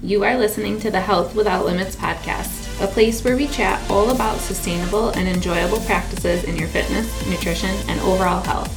You 0.00 0.22
are 0.22 0.38
listening 0.38 0.78
to 0.80 0.92
the 0.92 1.00
Health 1.00 1.34
Without 1.34 1.66
Limits 1.66 1.96
podcast, 1.96 2.80
a 2.80 2.86
place 2.86 3.24
where 3.24 3.36
we 3.36 3.48
chat 3.48 3.82
all 3.90 4.10
about 4.10 4.38
sustainable 4.38 5.08
and 5.08 5.26
enjoyable 5.26 5.80
practices 5.80 6.44
in 6.44 6.56
your 6.56 6.68
fitness, 6.68 7.26
nutrition, 7.26 7.74
and 7.88 8.00
overall 8.02 8.40
health. 8.40 8.72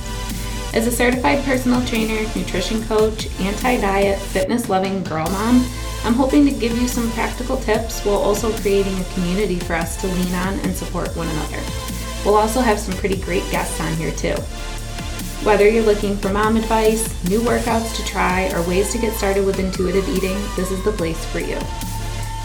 As 0.73 0.87
a 0.87 0.91
certified 0.91 1.43
personal 1.43 1.85
trainer, 1.85 2.23
nutrition 2.35 2.83
coach, 2.85 3.27
anti 3.39 3.79
diet, 3.79 4.17
fitness 4.17 4.67
loving 4.67 5.03
girl 5.03 5.29
mom, 5.29 5.63
I'm 6.03 6.15
hoping 6.15 6.43
to 6.45 6.51
give 6.51 6.75
you 6.81 6.87
some 6.87 7.11
practical 7.11 7.57
tips 7.57 8.03
while 8.03 8.15
also 8.15 8.51
creating 8.57 8.97
a 8.99 9.13
community 9.13 9.59
for 9.59 9.75
us 9.75 10.01
to 10.01 10.07
lean 10.07 10.33
on 10.33 10.59
and 10.61 10.75
support 10.75 11.15
one 11.15 11.27
another. 11.27 11.61
We'll 12.25 12.33
also 12.33 12.61
have 12.61 12.79
some 12.79 12.95
pretty 12.95 13.21
great 13.21 13.47
guests 13.51 13.79
on 13.79 13.93
here 13.93 14.11
too. 14.11 14.35
Whether 15.43 15.67
you're 15.67 15.83
looking 15.83 16.15
for 16.17 16.29
mom 16.29 16.55
advice, 16.55 17.03
new 17.27 17.41
workouts 17.41 17.95
to 17.95 18.05
try, 18.05 18.51
or 18.53 18.61
ways 18.67 18.91
to 18.91 18.99
get 18.99 19.17
started 19.17 19.43
with 19.43 19.57
intuitive 19.57 20.07
eating, 20.07 20.37
this 20.55 20.69
is 20.69 20.83
the 20.83 20.91
place 20.91 21.25
for 21.25 21.39
you. 21.39 21.57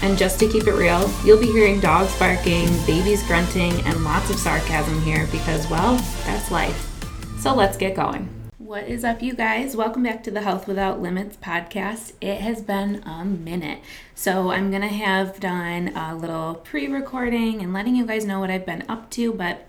And 0.00 0.16
just 0.16 0.40
to 0.40 0.48
keep 0.48 0.66
it 0.66 0.72
real, 0.72 1.10
you'll 1.22 1.38
be 1.38 1.52
hearing 1.52 1.78
dogs 1.78 2.18
barking, 2.18 2.66
babies 2.86 3.22
grunting, 3.26 3.82
and 3.82 4.02
lots 4.02 4.30
of 4.30 4.38
sarcasm 4.38 4.98
here 5.02 5.28
because, 5.30 5.68
well, 5.68 5.96
that's 6.24 6.50
life. 6.50 6.90
So 7.38 7.54
let's 7.54 7.76
get 7.76 7.94
going. 7.94 8.30
What 8.56 8.84
is 8.84 9.04
up, 9.04 9.20
you 9.22 9.34
guys? 9.34 9.76
Welcome 9.76 10.04
back 10.04 10.24
to 10.24 10.30
the 10.30 10.40
Health 10.40 10.66
Without 10.66 11.02
Limits 11.02 11.36
podcast. 11.36 12.14
It 12.22 12.40
has 12.40 12.62
been 12.62 13.02
a 13.04 13.26
minute. 13.26 13.80
So, 14.14 14.50
I'm 14.52 14.70
going 14.70 14.80
to 14.80 14.88
have 14.88 15.38
done 15.38 15.94
a 15.94 16.16
little 16.16 16.54
pre 16.54 16.88
recording 16.88 17.60
and 17.60 17.74
letting 17.74 17.94
you 17.94 18.06
guys 18.06 18.24
know 18.24 18.40
what 18.40 18.50
I've 18.50 18.64
been 18.64 18.86
up 18.88 19.10
to, 19.10 19.34
but 19.34 19.66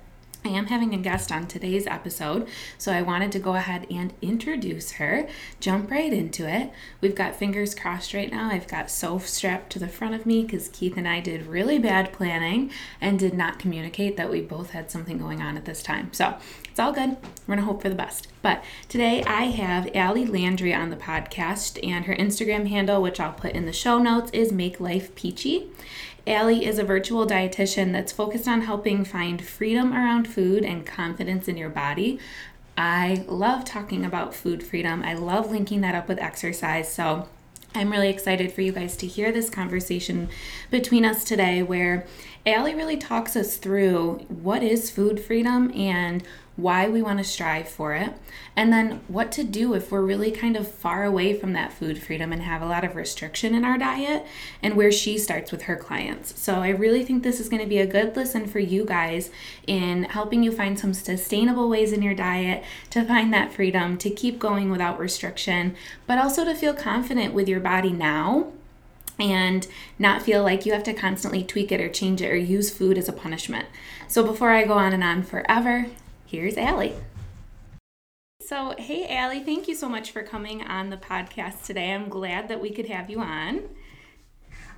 I 0.47 0.51
am 0.51 0.67
having 0.67 0.93
a 0.93 0.97
guest 0.97 1.29
on 1.29 1.45
today's 1.45 1.85
episode, 1.87 2.47
so 2.77 2.93
I 2.93 3.01
wanted 3.01 3.33
to 3.33 3.39
go 3.39 3.55
ahead 3.55 3.85
and 3.91 4.13
introduce 4.21 4.91
her, 4.93 5.27
jump 5.59 5.91
right 5.91 6.13
into 6.13 6.49
it. 6.49 6.71
We've 7.01 7.13
got 7.13 7.35
fingers 7.35 7.75
crossed 7.75 8.13
right 8.13 8.31
now. 8.31 8.49
I've 8.49 8.69
got 8.69 8.89
Soph 8.89 9.27
strapped 9.27 9.73
to 9.73 9.79
the 9.79 9.89
front 9.89 10.15
of 10.15 10.25
me 10.25 10.43
because 10.43 10.69
Keith 10.69 10.95
and 10.95 11.05
I 11.05 11.19
did 11.19 11.47
really 11.47 11.79
bad 11.79 12.13
planning 12.13 12.71
and 13.01 13.19
did 13.19 13.33
not 13.33 13.59
communicate 13.59 14.15
that 14.15 14.31
we 14.31 14.39
both 14.39 14.69
had 14.69 14.89
something 14.89 15.17
going 15.17 15.41
on 15.41 15.57
at 15.57 15.65
this 15.65 15.83
time. 15.83 16.13
So 16.13 16.37
it's 16.63 16.79
all 16.79 16.93
good. 16.93 17.17
We're 17.45 17.55
going 17.55 17.59
to 17.59 17.65
hope 17.65 17.81
for 17.81 17.89
the 17.89 17.95
best. 17.95 18.29
But 18.41 18.63
today 18.87 19.23
I 19.23 19.45
have 19.45 19.93
Allie 19.93 20.25
Landry 20.25 20.73
on 20.73 20.91
the 20.91 20.95
podcast, 20.95 21.77
and 21.85 22.05
her 22.05 22.15
Instagram 22.15 22.69
handle, 22.69 23.01
which 23.01 23.19
I'll 23.19 23.33
put 23.33 23.51
in 23.51 23.65
the 23.65 23.73
show 23.73 23.97
notes, 23.97 24.31
is 24.31 24.53
Make 24.53 24.79
Life 24.79 25.13
Peachy. 25.13 25.67
Allie 26.27 26.65
is 26.65 26.77
a 26.77 26.83
virtual 26.83 27.25
dietitian 27.25 27.93
that's 27.93 28.11
focused 28.11 28.49
on 28.49 28.61
helping 28.61 29.05
find 29.05 29.43
freedom 29.43 29.93
around 29.93 30.27
food 30.27 30.65
and 30.65 30.85
confidence 30.85 31.47
in 31.47 31.55
your 31.55 31.69
body. 31.69 32.19
I 32.77 33.23
love 33.27 33.63
talking 33.63 34.03
about 34.03 34.35
food 34.35 34.61
freedom. 34.61 35.03
I 35.03 35.13
love 35.13 35.49
linking 35.49 35.79
that 35.81 35.95
up 35.95 36.09
with 36.09 36.19
exercise. 36.19 36.91
So 36.91 37.29
I'm 37.73 37.91
really 37.91 38.09
excited 38.09 38.51
for 38.51 38.61
you 38.61 38.73
guys 38.73 38.97
to 38.97 39.07
hear 39.07 39.31
this 39.31 39.49
conversation 39.49 40.27
between 40.69 41.05
us 41.05 41.23
today 41.23 41.63
where 41.63 42.05
Allie 42.47 42.75
really 42.75 42.95
talks 42.95 43.35
us 43.35 43.57
through 43.57 44.25
what 44.29 44.63
is 44.63 44.89
food 44.89 45.19
freedom 45.19 45.69
and 45.75 46.23
why 46.55 46.87
we 46.87 47.01
want 47.01 47.19
to 47.19 47.23
strive 47.23 47.67
for 47.67 47.93
it, 47.93 48.13
and 48.55 48.71
then 48.71 49.01
what 49.09 49.33
to 49.33 49.43
do 49.43 49.73
if 49.73 49.91
we're 49.91 50.01
really 50.01 50.31
kind 50.31 50.55
of 50.55 50.65
far 50.65 51.03
away 51.03 51.37
from 51.37 51.51
that 51.53 51.73
food 51.73 52.01
freedom 52.01 52.31
and 52.31 52.41
have 52.41 52.61
a 52.61 52.65
lot 52.65 52.85
of 52.85 52.95
restriction 52.95 53.53
in 53.53 53.65
our 53.65 53.77
diet, 53.77 54.25
and 54.63 54.75
where 54.75 54.91
she 54.91 55.17
starts 55.17 55.51
with 55.51 55.63
her 55.63 55.75
clients. 55.75 56.41
So, 56.41 56.55
I 56.55 56.69
really 56.69 57.03
think 57.03 57.21
this 57.21 57.41
is 57.41 57.49
going 57.49 57.61
to 57.61 57.67
be 57.67 57.79
a 57.79 57.85
good 57.85 58.15
listen 58.15 58.47
for 58.47 58.59
you 58.59 58.85
guys 58.85 59.29
in 59.67 60.03
helping 60.05 60.41
you 60.41 60.51
find 60.53 60.79
some 60.79 60.93
sustainable 60.93 61.67
ways 61.67 61.91
in 61.91 62.01
your 62.01 62.15
diet 62.15 62.63
to 62.91 63.03
find 63.03 63.31
that 63.33 63.51
freedom, 63.51 63.97
to 63.97 64.09
keep 64.09 64.39
going 64.39 64.71
without 64.71 64.97
restriction, 64.97 65.75
but 66.07 66.17
also 66.17 66.45
to 66.45 66.55
feel 66.55 66.73
confident 66.73 67.33
with 67.33 67.49
your 67.49 67.59
body 67.59 67.91
now 67.91 68.53
and 69.19 69.67
not 69.97 70.21
feel 70.21 70.43
like 70.43 70.65
you 70.65 70.73
have 70.73 70.83
to 70.83 70.93
constantly 70.93 71.43
tweak 71.43 71.71
it 71.71 71.81
or 71.81 71.89
change 71.89 72.21
it 72.21 72.31
or 72.31 72.35
use 72.35 72.69
food 72.69 72.97
as 72.97 73.09
a 73.09 73.13
punishment. 73.13 73.67
So, 74.07 74.23
before 74.23 74.51
I 74.51 74.65
go 74.65 74.73
on 74.73 74.93
and 74.93 75.03
on 75.03 75.23
forever, 75.23 75.87
here's 76.25 76.57
Allie. 76.57 76.95
So, 78.41 78.75
hey, 78.77 79.07
Allie, 79.13 79.43
thank 79.43 79.67
you 79.67 79.75
so 79.75 79.89
much 79.89 80.11
for 80.11 80.23
coming 80.23 80.61
on 80.61 80.89
the 80.89 80.97
podcast 80.97 81.65
today. 81.65 81.93
I'm 81.93 82.07
glad 82.07 82.47
that 82.47 82.61
we 82.61 82.71
could 82.71 82.87
have 82.87 83.09
you 83.09 83.19
on. 83.19 83.63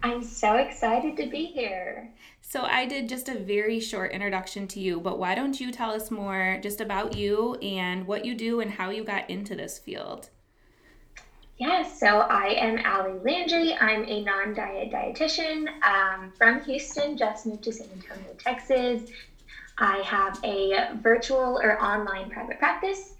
I'm 0.01 0.23
so 0.23 0.55
excited 0.55 1.17
to 1.17 1.29
be 1.29 1.45
here. 1.45 2.09
So, 2.41 2.63
I 2.63 2.85
did 2.85 3.09
just 3.09 3.29
a 3.29 3.37
very 3.37 3.79
short 3.79 4.11
introduction 4.11 4.67
to 4.69 4.79
you, 4.79 4.99
but 4.99 5.19
why 5.19 5.35
don't 5.35 5.59
you 5.59 5.71
tell 5.71 5.91
us 5.91 6.09
more 6.09 6.59
just 6.63 6.81
about 6.81 7.15
you 7.15 7.55
and 7.55 8.07
what 8.07 8.25
you 8.25 8.33
do 8.33 8.59
and 8.59 8.71
how 8.71 8.89
you 8.89 9.03
got 9.03 9.29
into 9.29 9.55
this 9.55 9.77
field? 9.77 10.29
Yes, 11.59 11.99
so 11.99 12.19
I 12.19 12.51
am 12.61 12.79
Allie 12.85 13.19
Landry. 13.19 13.75
I'm 13.81 14.05
a 14.05 14.21
non 14.23 14.53
diet 14.53 14.91
dietitian 14.91 15.67
um, 15.83 16.31
from 16.37 16.61
Houston, 16.61 17.17
just 17.17 17.45
moved 17.45 17.65
to 17.65 17.73
San 17.73 17.89
Antonio, 17.91 18.33
Texas. 18.37 19.01
I 19.77 19.97
have 20.03 20.39
a 20.45 20.87
virtual 21.01 21.59
or 21.61 21.77
online 21.83 22.29
private 22.29 22.57
practice. 22.59 23.13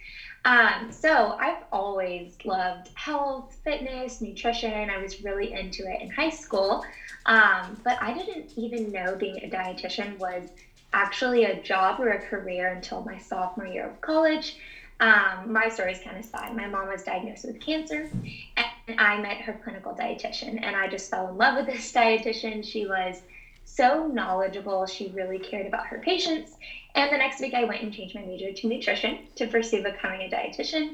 Um, 0.46 0.90
so 0.90 1.36
I've 1.38 1.62
always 1.74 2.38
loved 2.46 2.90
health, 2.94 3.58
fitness, 3.66 4.22
nutrition. 4.22 4.90
I 4.90 5.00
was 5.00 5.22
really 5.22 5.52
into 5.52 5.86
it 5.92 6.02
in 6.02 6.10
high 6.10 6.30
school. 6.30 6.82
Um, 7.26 7.78
but 7.84 7.98
I 8.02 8.14
didn't 8.14 8.54
even 8.56 8.90
know 8.90 9.18
being 9.18 9.44
a 9.44 9.50
dietitian 9.50 10.18
was 10.18 10.46
actually 10.94 11.44
a 11.44 11.60
job 11.60 12.00
or 12.00 12.12
a 12.14 12.18
career 12.18 12.70
until 12.70 13.02
my 13.02 13.18
sophomore 13.18 13.68
year 13.68 13.86
of 13.88 14.00
college. 14.00 14.56
Um, 15.00 15.52
my 15.52 15.70
story 15.70 15.92
is 15.92 16.00
kind 16.00 16.18
of 16.18 16.26
sad. 16.26 16.54
My 16.54 16.68
mom 16.68 16.88
was 16.90 17.04
diagnosed 17.04 17.46
with 17.46 17.60
cancer, 17.60 18.10
and 18.58 18.98
I 18.98 19.18
met 19.18 19.42
her 19.42 19.54
clinical 19.54 19.94
dietitian, 19.94 20.60
and 20.62 20.76
I 20.76 20.88
just 20.88 21.10
fell 21.10 21.28
in 21.28 21.38
love 21.38 21.56
with 21.56 21.66
this 21.66 21.92
dietitian. 21.96 22.66
She 22.66 22.86
was 22.86 23.22
so 23.64 24.08
knowledgeable. 24.08 24.86
She 24.86 25.08
really 25.08 25.40
cared 25.40 25.66
about 25.66 25.86
her 25.88 26.00
patients. 26.00 26.58
And 26.96 27.12
the 27.12 27.18
next 27.18 27.40
week, 27.40 27.54
I 27.54 27.64
went 27.64 27.82
and 27.82 27.94
changed 27.94 28.16
my 28.16 28.22
major 28.24 28.52
to 28.52 28.68
nutrition 28.68 29.20
to 29.36 29.48
pursue 29.48 29.82
becoming 29.82 30.24
a 30.24 30.28
dietitian. 30.28 30.92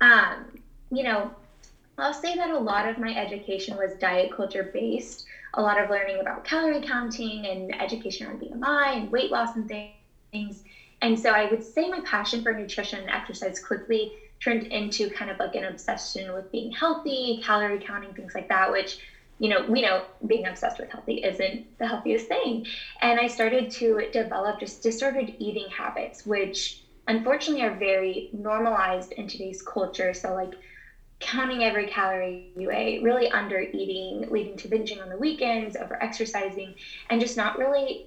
Um, 0.00 0.46
you 0.90 1.02
know, 1.02 1.30
I'll 1.98 2.12
say 2.12 2.34
that 2.34 2.50
a 2.50 2.58
lot 2.58 2.86
of 2.86 2.98
my 2.98 3.14
education 3.14 3.76
was 3.76 3.94
diet 3.94 4.30
culture 4.30 4.64
based, 4.72 5.24
a 5.54 5.62
lot 5.62 5.78
of 5.78 5.88
learning 5.88 6.18
about 6.18 6.44
calorie 6.44 6.80
counting 6.80 7.46
and 7.46 7.74
education 7.80 8.26
on 8.26 8.38
BMI 8.38 8.96
and 8.96 9.10
weight 9.12 9.30
loss 9.30 9.54
and 9.54 9.68
things. 9.68 10.62
And 11.02 11.18
so 11.18 11.30
I 11.30 11.46
would 11.46 11.62
say 11.62 11.88
my 11.88 12.00
passion 12.00 12.42
for 12.42 12.52
nutrition 12.52 13.00
and 13.00 13.10
exercise 13.10 13.58
quickly 13.58 14.10
turned 14.40 14.64
into 14.64 15.08
kind 15.08 15.30
of 15.30 15.38
like 15.38 15.54
an 15.54 15.64
obsession 15.64 16.32
with 16.32 16.50
being 16.50 16.70
healthy, 16.70 17.38
calorie 17.42 17.78
counting, 17.78 18.12
things 18.12 18.34
like 18.34 18.48
that, 18.48 18.70
which 18.70 18.96
you 19.38 19.48
know, 19.48 19.62
we 19.62 19.80
know 19.80 20.02
being 20.26 20.46
obsessed 20.46 20.78
with 20.78 20.88
healthy 20.90 21.20
isn't 21.22 21.60
the 21.78 21.86
healthiest 21.86 22.26
thing. 22.26 22.64
And 23.00 23.18
I 23.18 23.26
started 23.26 23.68
to 23.70 24.02
develop 24.12 24.60
just 24.60 24.80
disordered 24.80 25.32
eating 25.38 25.68
habits, 25.68 26.24
which 26.24 26.76
unfortunately 27.08 27.62
are 27.62 27.72
very 27.72 28.28
normalized 28.32 29.12
in 29.16 29.26
today's 29.26 29.60
culture. 29.60 30.12
So, 30.12 30.32
like 30.32 30.54
counting 31.20 31.64
every 31.64 31.86
calorie 31.86 32.52
you 32.56 32.70
ate, 32.70 33.02
really 33.02 33.28
under 33.30 33.60
eating, 33.72 34.24
leading 34.28 34.56
to 34.58 34.68
binging 34.68 35.00
on 35.00 35.08
the 35.08 35.16
weekends, 35.16 35.76
over 35.80 36.00
exercising, 36.02 36.74
and 37.10 37.20
just 37.20 37.36
not 37.36 37.56
really 37.58 38.02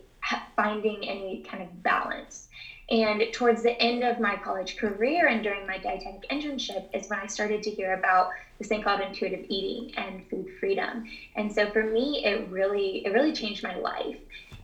finding 0.56 1.08
any 1.08 1.42
kind 1.44 1.62
of 1.62 1.84
balance. 1.84 2.47
And 2.90 3.26
towards 3.34 3.62
the 3.62 3.80
end 3.82 4.04
of 4.04 4.18
my 4.18 4.38
college 4.38 4.76
career 4.78 5.28
and 5.28 5.44
during 5.44 5.66
my 5.66 5.78
dietetic 5.78 6.26
internship 6.32 6.84
is 6.94 7.10
when 7.10 7.20
I 7.20 7.28
started 7.28 7.62
to 7.64 7.72
hear 7.72 7.92
about 7.92 8.30
this 8.58 8.68
thing 8.68 8.82
called 8.82 9.02
intuitive 9.02 9.44
eating 9.50 9.90
and 9.98 10.24
food 10.30 10.48
freedom. 10.60 11.04
And 11.36 11.52
so 11.52 11.68
for 11.68 11.84
me, 11.84 12.22
it 12.24 12.40
really, 12.40 13.02
it 13.04 13.10
really 13.10 13.34
changed 13.34 13.62
my 13.62 13.74
life. 13.76 14.16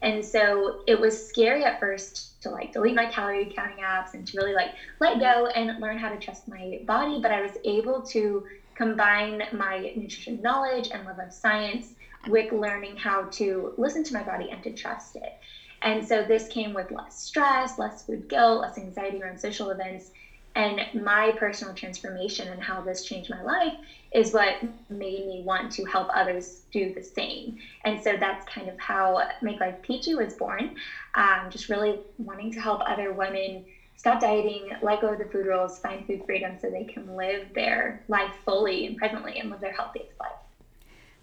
And 0.01 0.23
so 0.25 0.71
it 0.87 0.97
was 0.97 1.17
scary 1.17 1.63
at 1.63 1.79
first 1.79 2.29
to 2.41 2.49
like 2.49 2.71
delete 2.71 2.95
my 2.95 3.07
calorie 3.07 3.49
counting 3.53 3.79
apps 3.79 4.13
and 4.13 4.25
to 4.27 4.37
really 4.37 4.53
like 4.53 4.71
let 5.01 5.19
go 5.19 5.47
and 5.47 5.73
learn 5.77 5.97
how 5.97 6.09
to 6.09 6.17
trust 6.17 6.47
my 6.47 6.77
body. 6.81 7.19
But 7.21 7.31
I 7.31 7.41
was 7.41 7.57
able 7.65 8.01
to 8.03 8.41
combine 8.75 9.43
my 9.51 9.91
nutrition 9.95 10.41
knowledge 10.41 10.87
and 10.91 11.03
love 11.05 11.19
of 11.19 11.31
science 11.31 11.93
with 12.27 12.51
learning 12.51 12.95
how 12.97 13.25
to 13.31 13.69
listen 13.77 14.03
to 14.03 14.13
my 14.13 14.23
body 14.23 14.47
and 14.49 14.63
to 14.63 14.71
trust 14.71 15.15
it. 15.15 15.33
And 15.83 16.07
so 16.07 16.23
this 16.23 16.47
came 16.47 16.73
with 16.73 16.91
less 16.91 17.19
stress, 17.19 17.77
less 17.77 18.03
food 18.03 18.29
guilt, 18.29 18.61
less 18.61 18.77
anxiety 18.77 19.21
around 19.21 19.39
social 19.39 19.69
events. 19.69 20.11
And 20.55 20.81
my 21.03 21.31
personal 21.37 21.73
transformation 21.73 22.47
and 22.47 22.61
how 22.61 22.81
this 22.81 23.03
changed 23.03 23.29
my 23.29 23.41
life 23.41 23.73
is 24.13 24.33
what 24.33 24.55
made 24.89 25.25
me 25.27 25.41
want 25.43 25.71
to 25.73 25.85
help 25.85 26.09
others 26.13 26.61
do 26.71 26.93
the 26.93 27.03
same. 27.03 27.57
And 27.85 28.01
so 28.01 28.15
that's 28.17 28.45
kind 28.45 28.69
of 28.69 28.79
how 28.79 29.27
Make 29.41 29.59
Life 29.59 29.81
Peachy 29.81 30.13
was 30.13 30.35
born. 30.35 30.75
Um, 31.15 31.47
just 31.49 31.69
really 31.69 31.99
wanting 32.17 32.51
to 32.53 32.61
help 32.61 32.81
other 32.85 33.11
women 33.11 33.65
stop 33.97 34.21
dieting, 34.21 34.69
let 34.81 35.01
go 35.01 35.13
of 35.13 35.17
the 35.17 35.25
food 35.25 35.47
rules, 35.47 35.79
find 35.79 36.05
food 36.05 36.23
freedom 36.25 36.57
so 36.61 36.69
they 36.69 36.83
can 36.83 37.15
live 37.15 37.47
their 37.55 38.03
life 38.07 38.33
fully 38.45 38.85
and 38.85 38.95
presently 38.97 39.39
and 39.39 39.49
live 39.49 39.59
their 39.59 39.73
healthiest 39.73 40.11
life. 40.19 40.31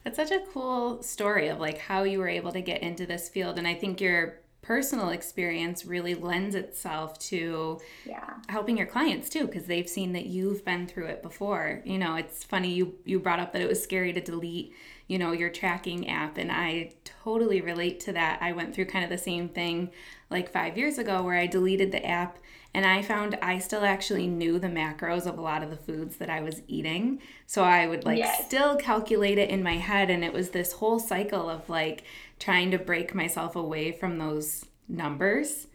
That's 0.02 0.16
such 0.16 0.30
a 0.30 0.40
cool 0.52 1.02
story 1.02 1.48
of 1.48 1.60
like 1.60 1.78
how 1.78 2.02
you 2.02 2.18
were 2.18 2.28
able 2.28 2.52
to 2.52 2.60
get 2.60 2.82
into 2.82 3.06
this 3.06 3.28
field. 3.28 3.58
And 3.58 3.68
I 3.68 3.74
think 3.74 4.00
you're 4.00 4.38
personal 4.70 5.08
experience 5.08 5.84
really 5.84 6.14
lends 6.14 6.54
itself 6.54 7.18
to 7.18 7.80
yeah. 8.06 8.34
helping 8.48 8.76
your 8.76 8.86
clients 8.86 9.28
too 9.28 9.44
because 9.44 9.64
they've 9.64 9.88
seen 9.88 10.12
that 10.12 10.26
you've 10.26 10.64
been 10.64 10.86
through 10.86 11.06
it 11.06 11.20
before. 11.22 11.82
You 11.84 11.98
know, 11.98 12.14
it's 12.14 12.44
funny 12.44 12.72
you 12.72 12.94
you 13.04 13.18
brought 13.18 13.40
up 13.40 13.52
that 13.52 13.62
it 13.62 13.68
was 13.68 13.82
scary 13.82 14.12
to 14.12 14.20
delete, 14.20 14.72
you 15.08 15.18
know, 15.18 15.32
your 15.32 15.50
tracking 15.50 16.08
app 16.08 16.38
and 16.38 16.52
I 16.52 16.92
totally 17.24 17.60
relate 17.60 17.98
to 18.00 18.12
that. 18.12 18.40
I 18.40 18.52
went 18.52 18.72
through 18.72 18.84
kind 18.84 19.02
of 19.02 19.10
the 19.10 19.18
same 19.18 19.48
thing 19.48 19.90
like 20.30 20.52
5 20.52 20.78
years 20.78 20.98
ago 20.98 21.22
where 21.22 21.36
I 21.36 21.46
deleted 21.46 21.92
the 21.92 22.04
app 22.06 22.38
and 22.72 22.86
I 22.86 23.02
found 23.02 23.36
I 23.42 23.58
still 23.58 23.84
actually 23.84 24.28
knew 24.28 24.58
the 24.58 24.68
macros 24.68 25.26
of 25.26 25.38
a 25.38 25.40
lot 25.40 25.62
of 25.62 25.70
the 25.70 25.76
foods 25.76 26.16
that 26.16 26.30
I 26.30 26.40
was 26.40 26.62
eating. 26.68 27.20
So 27.46 27.64
I 27.64 27.86
would 27.88 28.04
like 28.04 28.18
yes. 28.18 28.46
still 28.46 28.76
calculate 28.76 29.38
it 29.38 29.50
in 29.50 29.62
my 29.62 29.76
head. 29.76 30.08
And 30.08 30.24
it 30.24 30.32
was 30.32 30.50
this 30.50 30.74
whole 30.74 31.00
cycle 31.00 31.50
of 31.50 31.68
like 31.68 32.04
trying 32.38 32.70
to 32.70 32.78
break 32.78 33.12
myself 33.14 33.56
away 33.56 33.90
from 33.90 34.18
those 34.18 34.66
numbers 34.88 35.66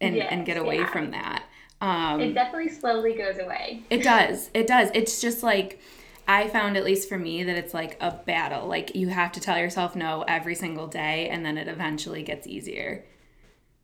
and, 0.00 0.16
yes, 0.16 0.28
and 0.30 0.46
get 0.46 0.56
away 0.56 0.78
yeah. 0.78 0.90
from 0.90 1.10
that. 1.10 1.44
Um, 1.82 2.20
it 2.20 2.32
definitely 2.32 2.70
slowly 2.70 3.12
goes 3.12 3.38
away. 3.38 3.82
It 3.90 4.02
does. 4.02 4.50
It 4.54 4.66
does. 4.66 4.90
It's 4.94 5.20
just 5.20 5.42
like, 5.42 5.80
I 6.26 6.48
found, 6.48 6.76
at 6.76 6.84
least 6.84 7.08
for 7.08 7.18
me, 7.18 7.42
that 7.42 7.56
it's 7.56 7.74
like 7.74 7.98
a 8.00 8.12
battle. 8.12 8.68
Like 8.68 8.94
you 8.94 9.08
have 9.08 9.32
to 9.32 9.40
tell 9.40 9.58
yourself 9.58 9.96
no 9.96 10.22
every 10.28 10.54
single 10.54 10.86
day, 10.86 11.28
and 11.28 11.44
then 11.44 11.58
it 11.58 11.66
eventually 11.66 12.22
gets 12.22 12.46
easier. 12.46 13.04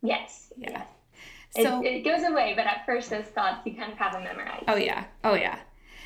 Yes. 0.01 0.51
Yeah. 0.57 0.71
Yes. 0.71 0.87
So 1.65 1.81
it, 1.83 1.87
it 1.87 2.05
goes 2.05 2.23
away, 2.23 2.53
but 2.55 2.67
at 2.67 2.85
first 2.85 3.09
those 3.09 3.25
thoughts 3.25 3.65
you 3.65 3.75
kind 3.75 3.91
of 3.91 3.97
have 3.97 4.13
them 4.13 4.23
memorized. 4.23 4.65
Oh 4.67 4.75
yeah. 4.75 5.05
Oh 5.23 5.33
yeah. 5.33 5.59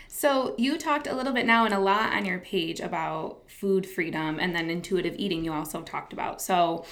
So 0.07 0.54
you 0.57 0.78
talked 0.78 1.07
a 1.07 1.16
little 1.16 1.34
bit 1.34 1.45
now 1.45 1.66
and 1.66 1.74
a 1.74 1.80
lot 1.80 2.13
on 2.13 2.24
your 2.25 2.40
page 2.40 2.80
about 2.80 3.50
food 3.50 3.86
freedom 3.86 4.40
and 4.40 4.56
then 4.56 4.69
intuitive 4.69 5.16
eating 5.18 5.44
you 5.44 5.51
also 5.51 5.81
talked 5.81 6.13
about. 6.13 6.42
So 6.42 6.86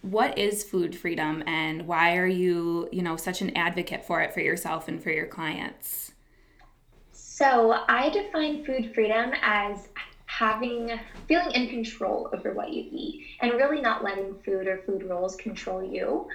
what 0.00 0.36
is 0.36 0.64
food 0.64 0.96
freedom 0.96 1.44
and 1.46 1.86
why 1.86 2.16
are 2.16 2.26
you, 2.26 2.88
you 2.90 3.02
know, 3.02 3.16
such 3.16 3.40
an 3.40 3.56
advocate 3.56 4.04
for 4.04 4.20
it 4.20 4.32
for 4.32 4.40
yourself 4.40 4.88
and 4.88 5.02
for 5.02 5.10
your 5.10 5.26
clients? 5.26 6.12
So 7.12 7.84
I 7.88 8.08
define 8.08 8.64
food 8.64 8.92
freedom 8.94 9.32
as 9.42 9.88
having 10.42 10.98
feeling 11.28 11.52
in 11.52 11.68
control 11.68 12.28
over 12.32 12.52
what 12.52 12.68
you 12.72 12.82
eat 12.90 13.20
and 13.40 13.52
really 13.56 13.80
not 13.80 14.02
letting 14.02 14.34
food 14.44 14.66
or 14.66 14.76
food 14.84 15.04
rules 15.04 15.36
control 15.36 15.80
you 15.80 16.26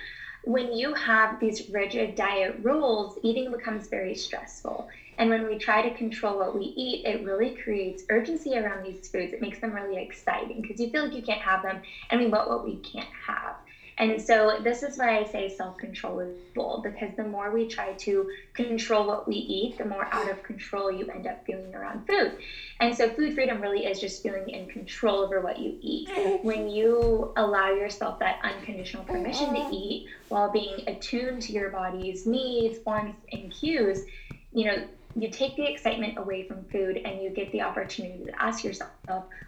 when 0.43 0.71
you 0.71 0.93
have 0.93 1.37
these 1.41 1.61
rigid 1.67 2.15
diet 2.15 2.55
rules, 2.61 3.17
eating 3.21 3.51
becomes 3.51 3.87
very 3.87 4.13
stressful. 4.15 4.87
And 5.17 5.29
when 5.29 5.45
we 5.45 5.57
try 5.57 5.81
to 5.81 5.91
control 5.91 6.37
what 6.37 6.55
we 6.55 6.71
eat, 6.77 7.01
it 7.03 7.21
really 7.21 7.49
creates 7.49 8.05
urgency 8.09 8.55
around 8.57 8.81
these 8.81 9.09
foods. 9.11 9.33
It 9.33 9.41
makes 9.41 9.59
them 9.59 9.73
really 9.73 9.97
exciting 10.01 10.61
because 10.61 10.79
you 10.79 10.87
feel 10.87 11.03
like 11.03 11.15
you 11.15 11.21
can't 11.21 11.41
have 11.41 11.61
them 11.61 11.81
and 12.09 12.21
we 12.21 12.27
want 12.27 12.47
what 12.47 12.63
we 12.63 12.77
can't 12.77 13.09
have. 13.27 13.55
And 13.99 14.21
so 14.21 14.59
this 14.63 14.83
is 14.83 14.97
why 14.97 15.17
I 15.17 15.25
say 15.25 15.49
self-control 15.49 16.19
is 16.19 16.37
bold 16.53 16.83
because 16.83 17.15
the 17.15 17.23
more 17.23 17.51
we 17.51 17.67
try 17.67 17.93
to 17.93 18.29
control 18.53 19.07
what 19.07 19.27
we 19.27 19.35
eat, 19.35 19.77
the 19.77 19.85
more 19.85 20.07
out 20.11 20.29
of 20.29 20.43
control 20.43 20.91
you 20.91 21.07
end 21.07 21.25
up 21.25 21.43
feeling 21.45 21.73
around 21.73 22.05
food. 22.05 22.37
And 22.79 22.95
so 22.95 23.09
food 23.09 23.33
freedom 23.33 23.59
really 23.59 23.85
is 23.85 23.99
just 23.99 24.21
feeling 24.21 24.49
in 24.49 24.67
control 24.67 25.19
over 25.19 25.41
what 25.41 25.57
you 25.57 25.77
eat. 25.81 26.09
When 26.43 26.69
you 26.69 27.33
allow 27.37 27.71
yourself 27.71 28.19
that 28.19 28.39
unconditional 28.43 29.03
permission 29.03 29.53
to 29.53 29.61
mm-hmm. 29.61 29.73
eat 29.73 30.07
while 30.29 30.51
being 30.51 30.87
attuned 30.87 31.41
to 31.43 31.53
your 31.53 31.71
body's 31.71 32.27
needs, 32.27 32.77
wants, 32.85 33.17
and 33.31 33.51
cues, 33.51 34.05
you 34.53 34.65
know, 34.65 34.87
you 35.19 35.29
take 35.29 35.55
the 35.55 35.65
excitement 35.65 36.17
away 36.19 36.47
from 36.47 36.63
food 36.65 36.97
and 37.03 37.21
you 37.21 37.31
get 37.31 37.51
the 37.51 37.61
opportunity 37.61 38.25
to 38.25 38.41
ask 38.41 38.63
yourself, 38.63 38.91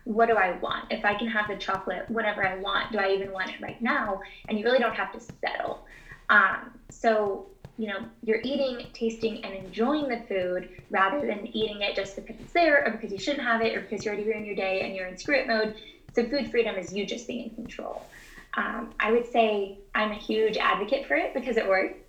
what 0.03 0.27
do 0.27 0.35
I 0.35 0.57
want? 0.57 0.91
If 0.91 1.05
I 1.05 1.13
can 1.13 1.27
have 1.27 1.47
the 1.47 1.57
chocolate 1.57 2.09
whenever 2.09 2.45
I 2.45 2.55
want, 2.55 2.91
do 2.91 2.97
I 2.97 3.11
even 3.11 3.31
want 3.31 3.51
it 3.51 3.61
right 3.61 3.79
now? 3.79 4.19
And 4.47 4.57
you 4.57 4.65
really 4.65 4.79
don't 4.79 4.95
have 4.95 5.13
to 5.13 5.19
settle. 5.19 5.85
Um, 6.29 6.71
so, 6.89 7.49
you 7.77 7.87
know, 7.87 7.99
you're 8.23 8.41
eating, 8.41 8.87
tasting, 8.93 9.45
and 9.45 9.53
enjoying 9.53 10.07
the 10.09 10.21
food 10.27 10.69
rather 10.89 11.25
than 11.25 11.45
eating 11.55 11.81
it 11.81 11.95
just 11.95 12.15
because 12.15 12.37
it's 12.39 12.53
there 12.53 12.83
or 12.83 12.91
because 12.91 13.11
you 13.11 13.19
shouldn't 13.19 13.45
have 13.45 13.61
it 13.61 13.77
or 13.77 13.81
because 13.81 14.03
you're 14.03 14.15
already 14.15 14.27
ruined 14.27 14.47
your 14.47 14.55
day 14.55 14.81
and 14.81 14.95
you're 14.95 15.05
in 15.05 15.17
screw 15.17 15.35
it 15.35 15.47
mode. 15.47 15.75
So, 16.13 16.27
food 16.27 16.49
freedom 16.49 16.77
is 16.77 16.91
you 16.91 17.05
just 17.05 17.27
being 17.27 17.49
in 17.49 17.55
control. 17.55 18.09
Um, 18.57 18.95
I 18.99 19.11
would 19.11 19.31
say 19.31 19.77
I'm 19.93 20.11
a 20.11 20.15
huge 20.15 20.57
advocate 20.57 21.05
for 21.05 21.15
it 21.15 21.35
because 21.35 21.57
it 21.57 21.67
works 21.67 21.99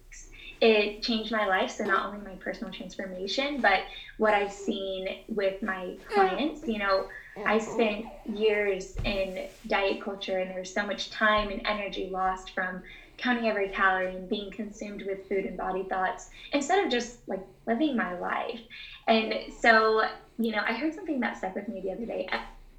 it 0.60 1.02
changed 1.02 1.30
my 1.30 1.46
life. 1.46 1.70
So 1.70 1.84
not 1.84 2.04
only 2.06 2.18
my 2.18 2.36
personal 2.36 2.72
transformation, 2.72 3.60
but 3.60 3.80
what 4.18 4.34
I've 4.34 4.52
seen 4.52 5.08
with 5.28 5.62
my 5.62 5.94
clients. 6.06 6.62
You 6.66 6.78
know, 6.78 7.06
I 7.46 7.58
spent 7.58 8.04
years 8.34 8.94
in 9.04 9.46
diet 9.66 10.00
culture, 10.00 10.38
and 10.38 10.50
there's 10.50 10.72
so 10.72 10.84
much 10.84 11.08
time 11.10 11.50
and 11.50 11.62
energy 11.64 12.06
lost 12.06 12.52
from 12.54 12.82
counting 13.16 13.46
every 13.46 13.68
calorie 13.68 14.14
and 14.14 14.28
being 14.28 14.50
consumed 14.50 15.02
with 15.02 15.18
food 15.28 15.44
and 15.44 15.56
body 15.56 15.84
thoughts 15.88 16.28
instead 16.52 16.82
of 16.84 16.90
just 16.90 17.18
like 17.26 17.40
living 17.66 17.96
my 17.96 18.14
life. 18.14 18.60
And 19.06 19.34
so, 19.60 20.02
you 20.38 20.52
know, 20.52 20.62
I 20.66 20.72
heard 20.74 20.94
something 20.94 21.20
that 21.20 21.36
stuck 21.36 21.54
with 21.54 21.68
me 21.68 21.80
the 21.80 21.92
other 21.92 22.06
day. 22.06 22.26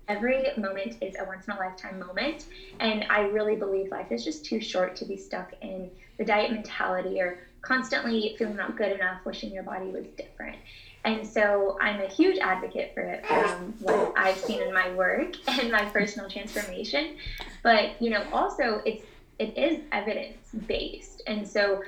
Every 0.08 0.52
moment 0.58 0.98
is 1.02 1.14
a 1.20 1.24
once 1.26 1.48
in 1.48 1.54
a 1.54 1.58
lifetime 1.58 2.00
moment. 2.00 2.46
And 2.80 3.06
I 3.10 3.22
really 3.22 3.56
believe 3.56 3.92
life 3.92 4.12
is 4.12 4.24
just 4.24 4.44
too 4.44 4.60
short 4.60 4.96
to 4.96 5.06
be 5.06 5.16
stuck 5.16 5.52
in 5.62 5.90
the 6.18 6.24
diet 6.24 6.52
mentality 6.52 7.22
or 7.22 7.38
constantly 7.62 8.36
feeling 8.38 8.56
not 8.56 8.78
good 8.78 8.92
enough, 8.92 9.24
wishing 9.26 9.52
your 9.54 9.64
body 9.64 9.88
was 9.88 10.06
different. 10.18 10.58
And 11.04 11.26
so 11.26 11.78
I'm 11.82 12.00
a 12.02 12.08
huge 12.08 12.38
advocate 12.40 12.92
for 12.94 13.02
it 13.02 13.26
from 13.26 13.74
what 13.80 14.14
I've 14.16 14.38
seen 14.38 14.62
in 14.62 14.74
my 14.74 14.94
work 14.94 15.36
and 15.48 15.72
my 15.72 15.86
personal 15.86 16.30
transformation. 16.30 17.18
But 17.64 18.02
you 18.02 18.10
know, 18.10 18.24
also 18.32 18.82
it's 18.86 19.06
it 19.40 19.58
is 19.58 19.82
evidence 19.92 20.38
based. 20.68 21.24
And 21.26 21.48
so 21.48 21.82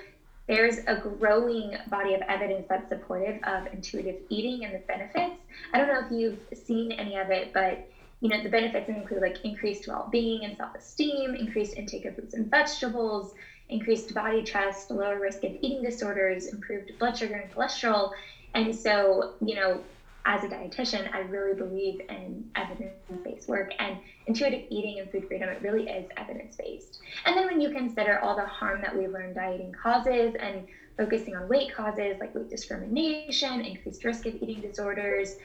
there's 0.47 0.79
a 0.87 0.95
growing 0.95 1.77
body 1.87 2.15
of 2.15 2.21
evidence 2.21 2.65
that's 2.67 2.89
supportive 2.89 3.41
of 3.43 3.67
intuitive 3.71 4.15
eating 4.29 4.65
and 4.65 4.73
the 4.73 4.79
benefits. 4.79 5.35
I 5.73 5.77
don't 5.77 5.87
know 5.87 6.01
if 6.05 6.11
you've 6.11 6.39
seen 6.57 6.91
any 6.91 7.15
of 7.17 7.29
it, 7.29 7.53
but 7.53 7.87
you 8.19 8.29
know, 8.29 8.41
the 8.41 8.49
benefits 8.49 8.89
include 8.89 9.21
like 9.21 9.43
increased 9.43 9.87
well-being 9.87 10.45
and 10.45 10.55
self-esteem, 10.57 11.35
increased 11.35 11.75
intake 11.75 12.05
of 12.05 12.15
fruits 12.15 12.33
and 12.33 12.49
vegetables, 12.49 13.33
increased 13.73 14.13
body 14.13 14.43
trust, 14.43 14.91
lower 14.91 15.19
risk 15.19 15.43
of 15.43 15.51
eating 15.61 15.81
disorders, 15.83 16.47
improved 16.47 16.91
blood 16.99 17.17
sugar 17.17 17.35
and 17.35 17.51
cholesterol. 17.51 18.11
And 18.53 18.73
so, 18.73 19.33
you 19.45 19.55
know, 19.55 19.81
as 20.25 20.43
a 20.43 20.47
dietitian, 20.47 21.13
I 21.13 21.19
really 21.21 21.53
believe 21.53 21.99
in 22.07 22.49
evidence 22.55 22.93
based 23.25 23.49
work 23.49 23.71
and 23.79 23.97
intuitive 24.27 24.61
eating 24.69 24.99
and 24.99 25.11
food 25.11 25.27
freedom. 25.27 25.49
It 25.49 25.61
really 25.61 25.89
is 25.89 26.05
evidence 26.15 26.55
based. 26.55 26.99
And 27.25 27.35
then 27.35 27.45
when 27.45 27.59
you 27.59 27.69
consider 27.71 28.19
all 28.19 28.35
the 28.35 28.45
harm 28.45 28.81
that 28.81 28.95
we 28.95 29.07
learn 29.07 29.33
dieting 29.33 29.73
causes 29.73 30.33
and 30.39 30.63
focusing 30.95 31.35
on 31.35 31.47
weight 31.49 31.73
causes 31.75 32.15
like 32.19 32.33
weight 32.35 32.49
discrimination, 32.49 33.61
increased 33.61 34.03
risk 34.05 34.25
of 34.27 34.35
eating 34.35 34.61
disorders, 34.61 35.35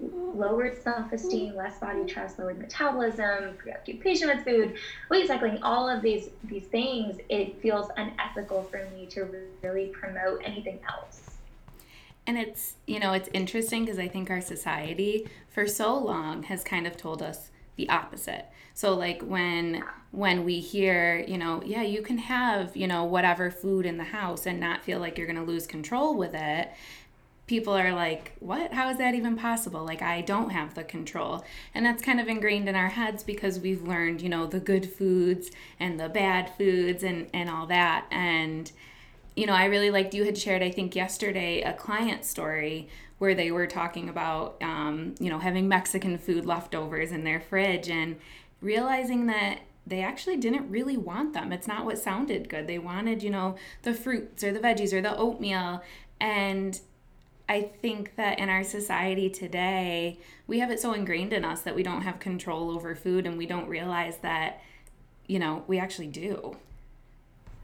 lowered 0.00 0.82
self-esteem, 0.82 1.54
less 1.54 1.78
body 1.78 2.04
trust, 2.04 2.38
lowered 2.38 2.58
metabolism, 2.58 3.56
preoccupation 3.58 4.28
with 4.28 4.44
food, 4.44 4.76
weight 5.10 5.26
cycling, 5.26 5.62
all 5.62 5.88
of 5.88 6.02
these 6.02 6.30
these 6.44 6.64
things, 6.64 7.18
it 7.28 7.60
feels 7.60 7.88
unethical 7.96 8.64
for 8.64 8.86
me 8.94 9.06
to 9.06 9.28
really 9.62 9.86
promote 9.88 10.40
anything 10.44 10.78
else. 10.88 11.30
And 12.26 12.36
it's, 12.36 12.74
you 12.86 12.98
know, 12.98 13.12
it's 13.12 13.28
interesting 13.32 13.84
because 13.84 13.98
I 13.98 14.08
think 14.08 14.30
our 14.30 14.40
society 14.40 15.28
for 15.48 15.66
so 15.66 15.96
long 15.96 16.42
has 16.44 16.64
kind 16.64 16.86
of 16.86 16.96
told 16.96 17.22
us 17.22 17.50
the 17.76 17.88
opposite. 17.88 18.46
So 18.74 18.94
like 18.94 19.22
when 19.22 19.84
when 20.10 20.44
we 20.44 20.60
hear, 20.60 21.24
you 21.26 21.38
know, 21.38 21.62
yeah, 21.64 21.82
you 21.82 22.02
can 22.02 22.18
have, 22.18 22.76
you 22.76 22.86
know, 22.86 23.04
whatever 23.04 23.50
food 23.50 23.86
in 23.86 23.96
the 23.96 24.04
house 24.04 24.46
and 24.46 24.58
not 24.58 24.82
feel 24.82 24.98
like 24.98 25.18
you're 25.18 25.26
going 25.26 25.38
to 25.38 25.44
lose 25.44 25.66
control 25.66 26.16
with 26.16 26.34
it, 26.34 26.70
people 27.46 27.74
are 27.74 27.92
like, 27.92 28.32
what? 28.40 28.72
How 28.72 28.90
is 28.90 28.98
that 28.98 29.14
even 29.14 29.36
possible? 29.36 29.84
Like, 29.84 30.02
I 30.02 30.20
don't 30.20 30.50
have 30.50 30.74
the 30.74 30.84
control. 30.84 31.44
And 31.74 31.86
that's 31.86 32.02
kind 32.02 32.20
of 32.20 32.28
ingrained 32.28 32.68
in 32.68 32.74
our 32.74 32.88
heads 32.88 33.22
because 33.22 33.60
we've 33.60 33.82
learned, 33.82 34.20
you 34.20 34.28
know, 34.28 34.46
the 34.46 34.60
good 34.60 34.90
foods 34.90 35.50
and 35.78 35.98
the 35.98 36.08
bad 36.08 36.50
foods 36.58 37.02
and, 37.02 37.28
and 37.32 37.48
all 37.48 37.66
that. 37.66 38.06
And, 38.10 38.70
you 39.36 39.46
know, 39.46 39.52
I 39.52 39.66
really 39.66 39.90
liked 39.90 40.14
you 40.14 40.24
had 40.24 40.36
shared, 40.36 40.62
I 40.62 40.70
think, 40.70 40.96
yesterday 40.96 41.62
a 41.62 41.72
client 41.72 42.24
story 42.24 42.88
where 43.18 43.34
they 43.34 43.50
were 43.50 43.66
talking 43.66 44.08
about, 44.08 44.56
um, 44.60 45.14
you 45.20 45.30
know, 45.30 45.38
having 45.38 45.68
Mexican 45.68 46.18
food 46.18 46.44
leftovers 46.44 47.12
in 47.12 47.24
their 47.24 47.40
fridge 47.40 47.88
and 47.88 48.16
realizing 48.60 49.26
that 49.26 49.60
they 49.86 50.02
actually 50.02 50.36
didn't 50.36 50.68
really 50.68 50.96
want 50.96 51.32
them. 51.32 51.52
It's 51.52 51.68
not 51.68 51.84
what 51.84 51.98
sounded 51.98 52.48
good. 52.48 52.66
They 52.66 52.78
wanted, 52.78 53.22
you 53.22 53.30
know, 53.30 53.54
the 53.82 53.94
fruits 53.94 54.42
or 54.42 54.52
the 54.52 54.58
veggies 54.58 54.92
or 54.92 55.00
the 55.00 55.16
oatmeal. 55.16 55.82
And 56.20 56.78
I 57.48 57.62
think 57.62 58.16
that 58.16 58.38
in 58.38 58.48
our 58.48 58.64
society 58.64 59.30
today, 59.30 60.18
we 60.46 60.58
have 60.58 60.70
it 60.70 60.80
so 60.80 60.92
ingrained 60.92 61.32
in 61.32 61.44
us 61.44 61.60
that 61.62 61.74
we 61.74 61.82
don't 61.82 62.02
have 62.02 62.18
control 62.18 62.70
over 62.70 62.94
food 62.94 63.26
and 63.26 63.38
we 63.38 63.46
don't 63.46 63.68
realize 63.68 64.16
that, 64.18 64.60
you 65.26 65.38
know, 65.38 65.62
we 65.68 65.78
actually 65.78 66.08
do. 66.08 66.56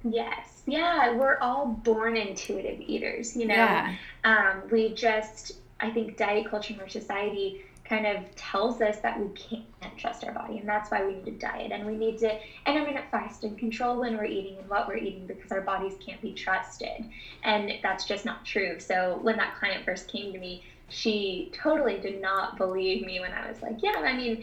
Yes. 0.04 0.62
Yeah. 0.66 1.16
We're 1.16 1.38
all 1.38 1.66
born 1.66 2.16
intuitive 2.16 2.80
eaters, 2.80 3.36
you 3.36 3.46
know? 3.46 3.54
Yeah. 3.54 3.94
Um, 4.24 4.62
we 4.70 4.94
just, 4.94 5.52
I 5.80 5.90
think 5.90 6.16
diet 6.16 6.48
culture 6.48 6.74
in 6.74 6.80
our 6.80 6.88
society 6.88 7.64
kind 7.84 8.06
of 8.06 8.34
tells 8.36 8.80
us 8.80 8.98
that 9.00 9.18
we 9.18 9.28
can't 9.34 9.64
trust 9.98 10.24
our 10.24 10.32
body 10.32 10.58
and 10.58 10.68
that's 10.68 10.90
why 10.90 11.04
we 11.04 11.14
need 11.14 11.24
to 11.24 11.30
diet 11.32 11.72
and 11.72 11.84
we 11.84 11.96
need 11.96 12.18
to 12.18 12.38
intermittent 12.66 13.04
fast 13.10 13.44
and 13.44 13.58
control 13.58 14.00
when 14.00 14.16
we're 14.16 14.24
eating 14.24 14.56
and 14.58 14.68
what 14.68 14.86
we're 14.88 14.96
eating 14.96 15.26
because 15.26 15.50
our 15.52 15.60
bodies 15.60 15.94
can't 16.04 16.20
be 16.22 16.32
trusted 16.32 17.04
and 17.44 17.72
that's 17.82 18.04
just 18.04 18.24
not 18.24 18.44
true 18.44 18.78
so 18.78 19.18
when 19.22 19.36
that 19.36 19.54
client 19.58 19.84
first 19.84 20.08
came 20.08 20.32
to 20.32 20.38
me 20.38 20.62
she 20.88 21.50
totally 21.52 21.98
did 21.98 22.20
not 22.20 22.56
believe 22.56 23.04
me 23.04 23.20
when 23.20 23.32
i 23.32 23.48
was 23.48 23.60
like 23.62 23.76
yeah 23.82 23.94
i 23.96 24.16
mean 24.16 24.42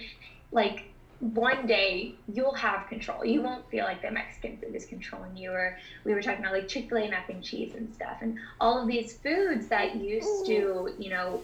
like 0.52 0.84
one 1.20 1.68
day 1.68 2.14
you'll 2.34 2.54
have 2.54 2.88
control. 2.88 3.26
You 3.26 3.42
won't 3.42 3.70
feel 3.70 3.84
like 3.84 4.02
the 4.02 4.12
Mexican 4.12 4.58
food 4.58 4.74
is 4.74 4.86
controlling 4.86 5.36
you. 5.36 5.52
Or 5.52 5.78
we 6.06 6.14
were 6.14 6.22
talking 6.22 6.40
about 6.40 6.54
like 6.54 6.68
Chick 6.68 6.90
fil 6.90 7.00
A 7.00 7.10
mac 7.10 7.30
and 7.30 7.44
cheese 7.44 7.74
and 7.76 7.94
stuff. 7.94 8.18
And 8.22 8.38
all 8.60 8.82
of 8.82 8.88
these 8.88 9.14
foods 9.14 9.68
that 9.68 9.98
used 9.98 10.46
to, 10.46 10.94
you 10.98 11.10
know, 11.10 11.44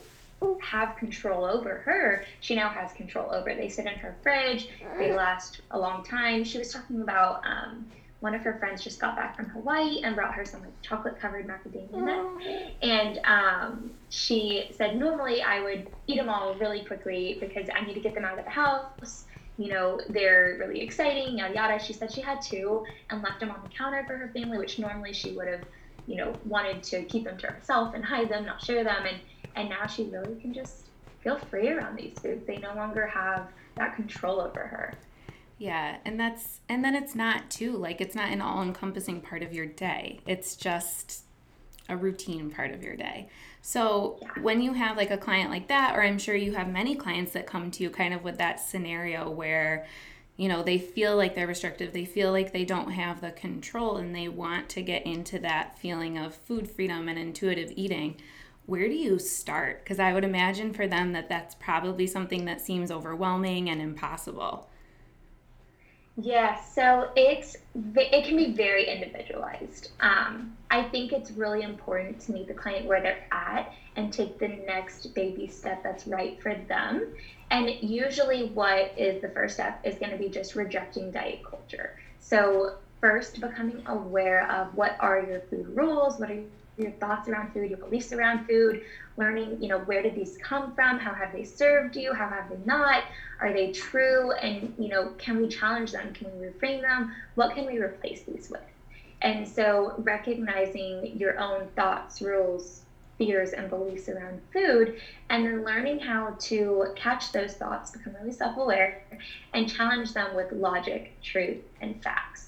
have 0.61 0.95
control 0.97 1.45
over 1.45 1.75
her, 1.85 2.25
she 2.39 2.55
now 2.55 2.69
has 2.69 2.93
control 2.93 3.31
over. 3.33 3.53
They 3.53 3.69
sit 3.69 3.85
in 3.85 3.95
her 3.99 4.15
fridge, 4.23 4.69
they 4.97 5.13
last 5.13 5.61
a 5.71 5.79
long 5.79 6.03
time. 6.03 6.43
She 6.43 6.57
was 6.57 6.71
talking 6.71 7.01
about 7.01 7.41
um, 7.45 7.85
one 8.21 8.33
of 8.33 8.41
her 8.41 8.57
friends 8.57 8.83
just 8.83 8.99
got 8.99 9.15
back 9.15 9.35
from 9.35 9.45
Hawaii 9.49 10.01
and 10.03 10.15
brought 10.15 10.33
her 10.33 10.45
some 10.45 10.61
like 10.61 10.81
chocolate 10.81 11.19
covered 11.19 11.47
macadamia 11.47 11.91
nuts. 11.91 12.45
And 12.81 13.19
um, 13.25 13.91
she 14.09 14.69
said, 14.75 14.97
normally 14.97 15.41
I 15.43 15.61
would 15.61 15.87
eat 16.07 16.17
them 16.17 16.29
all 16.29 16.55
really 16.55 16.83
quickly 16.83 17.37
because 17.39 17.67
I 17.73 17.85
need 17.85 17.93
to 17.93 17.99
get 17.99 18.15
them 18.15 18.25
out 18.25 18.39
of 18.39 18.45
the 18.45 18.51
house. 18.51 19.25
You 19.57 19.69
know, 19.69 20.01
they're 20.09 20.57
really 20.59 20.81
exciting, 20.81 21.37
yada 21.37 21.53
yada. 21.53 21.79
She 21.79 21.93
said 21.93 22.11
she 22.11 22.21
had 22.21 22.41
two 22.41 22.83
and 23.09 23.21
left 23.21 23.39
them 23.39 23.51
on 23.51 23.61
the 23.61 23.69
counter 23.69 24.03
for 24.07 24.17
her 24.17 24.29
family, 24.33 24.57
which 24.57 24.79
normally 24.79 25.13
she 25.13 25.33
would 25.33 25.47
have, 25.47 25.61
you 26.07 26.15
know, 26.17 26.35
wanted 26.45 26.83
to 26.83 27.03
keep 27.03 27.25
them 27.25 27.37
to 27.37 27.47
herself 27.47 27.93
and 27.93 28.03
hide 28.03 28.29
them, 28.29 28.45
not 28.45 28.61
share 28.61 28.83
them. 28.83 29.05
And 29.05 29.17
and 29.55 29.69
now 29.69 29.87
she 29.87 30.03
really 30.05 30.35
can 30.39 30.53
just 30.53 30.85
feel 31.21 31.37
free 31.37 31.69
around 31.69 31.97
these 31.97 32.17
foods. 32.19 32.45
They 32.45 32.57
no 32.57 32.73
longer 32.75 33.07
have 33.07 33.47
that 33.75 33.95
control 33.95 34.39
over 34.39 34.59
her. 34.59 34.93
Yeah, 35.57 35.97
and 36.05 36.19
that's 36.19 36.59
and 36.67 36.83
then 36.83 36.95
it's 36.95 37.15
not 37.15 37.49
too 37.49 37.77
like 37.77 38.01
it's 38.01 38.15
not 38.15 38.29
an 38.29 38.41
all-encompassing 38.41 39.21
part 39.21 39.41
of 39.41 39.53
your 39.53 39.65
day. 39.65 40.19
It's 40.27 40.55
just 40.55 41.23
a 41.87 41.95
routine 41.95 42.49
part 42.49 42.71
of 42.71 42.83
your 42.83 42.95
day. 42.95 43.29
So 43.61 44.17
yeah. 44.21 44.41
when 44.41 44.61
you 44.61 44.73
have 44.73 44.97
like 44.97 45.11
a 45.11 45.17
client 45.17 45.51
like 45.51 45.67
that 45.67 45.95
or 45.95 46.03
I'm 46.03 46.19
sure 46.19 46.35
you 46.35 46.53
have 46.53 46.67
many 46.67 46.95
clients 46.95 47.31
that 47.33 47.47
come 47.47 47.71
to 47.71 47.83
you 47.83 47.89
kind 47.89 48.13
of 48.13 48.23
with 48.23 48.37
that 48.37 48.59
scenario 48.59 49.29
where 49.29 49.85
you 50.37 50.49
know, 50.49 50.63
they 50.63 50.77
feel 50.77 51.15
like 51.15 51.33
they're 51.33 51.47
restrictive, 51.47 51.93
they 51.93 52.03
feel 52.03 52.31
like 52.31 52.51
they 52.51 52.65
don't 52.65 52.91
have 52.91 53.21
the 53.21 53.31
control 53.31 53.97
and 53.97 54.13
they 54.13 54.27
want 54.27 54.67
to 54.69 54.81
get 54.81 55.05
into 55.05 55.39
that 55.39 55.79
feeling 55.79 56.17
of 56.17 56.35
food 56.35 56.69
freedom 56.69 57.07
and 57.07 57.17
intuitive 57.17 57.71
eating 57.75 58.17
where 58.65 58.87
do 58.87 58.95
you 58.95 59.19
start? 59.19 59.83
Because 59.83 59.99
I 59.99 60.13
would 60.13 60.23
imagine 60.23 60.73
for 60.73 60.87
them 60.87 61.13
that 61.13 61.29
that's 61.29 61.55
probably 61.55 62.07
something 62.07 62.45
that 62.45 62.61
seems 62.61 62.91
overwhelming 62.91 63.69
and 63.69 63.81
impossible. 63.81 64.69
Yeah, 66.17 66.61
so 66.63 67.09
it's 67.17 67.57
it 67.75 68.25
can 68.25 68.37
be 68.37 68.53
very 68.53 68.87
individualized. 68.87 69.91
Um, 69.99 70.55
I 70.71 70.83
think 70.83 71.11
it's 71.11 71.31
really 71.31 71.61
important 71.61 72.21
to 72.21 72.31
meet 72.31 72.47
the 72.47 72.53
client 72.53 72.85
where 72.85 73.01
they're 73.01 73.27
at 73.33 73.73
and 73.97 74.13
take 74.13 74.39
the 74.39 74.47
next 74.47 75.13
baby 75.13 75.47
step 75.47 75.83
that's 75.83 76.07
right 76.07 76.41
for 76.41 76.55
them. 76.55 77.13
And 77.51 77.69
usually, 77.81 78.47
what 78.49 78.93
is 78.97 79.21
the 79.21 79.29
first 79.29 79.55
step 79.55 79.81
is 79.83 79.97
going 79.97 80.11
to 80.11 80.17
be 80.17 80.29
just 80.29 80.55
rejecting 80.55 81.11
diet 81.11 81.43
culture. 81.43 81.99
So 82.21 82.75
first, 83.01 83.41
becoming 83.41 83.83
aware 83.87 84.49
of 84.49 84.73
what 84.73 84.95
are 85.01 85.21
your 85.21 85.41
food 85.41 85.67
rules, 85.75 86.17
what 86.17 86.31
are 86.31 86.41
your 86.77 86.91
thoughts 86.91 87.29
around 87.29 87.53
food, 87.53 87.69
your 87.69 87.79
beliefs 87.79 88.11
around 88.11 88.45
food, 88.45 88.81
learning, 89.17 89.61
you 89.61 89.69
know, 89.69 89.79
where 89.79 90.01
did 90.01 90.15
these 90.15 90.37
come 90.41 90.73
from? 90.75 90.99
How 90.99 91.13
have 91.13 91.31
they 91.31 91.43
served 91.43 91.95
you? 91.95 92.13
How 92.13 92.27
have 92.27 92.49
they 92.49 92.57
not? 92.65 93.03
Are 93.39 93.53
they 93.53 93.71
true? 93.71 94.31
And, 94.33 94.73
you 94.77 94.89
know, 94.89 95.11
can 95.17 95.41
we 95.41 95.47
challenge 95.47 95.91
them? 95.91 96.13
Can 96.13 96.27
we 96.39 96.47
reframe 96.47 96.81
them? 96.81 97.13
What 97.35 97.55
can 97.55 97.65
we 97.65 97.79
replace 97.79 98.23
these 98.23 98.49
with? 98.49 98.61
And 99.21 99.47
so 99.47 99.93
recognizing 99.99 101.17
your 101.17 101.39
own 101.39 101.67
thoughts, 101.75 102.21
rules, 102.21 102.81
fears, 103.17 103.53
and 103.53 103.69
beliefs 103.69 104.09
around 104.09 104.41
food, 104.51 104.99
and 105.29 105.45
then 105.45 105.63
learning 105.63 105.99
how 105.99 106.35
to 106.39 106.87
catch 106.95 107.31
those 107.31 107.53
thoughts, 107.53 107.91
become 107.91 108.13
really 108.19 108.31
self 108.31 108.57
aware, 108.57 109.03
and 109.53 109.71
challenge 109.71 110.13
them 110.13 110.35
with 110.35 110.51
logic, 110.51 111.13
truth, 111.23 111.63
and 111.81 112.01
facts. 112.03 112.44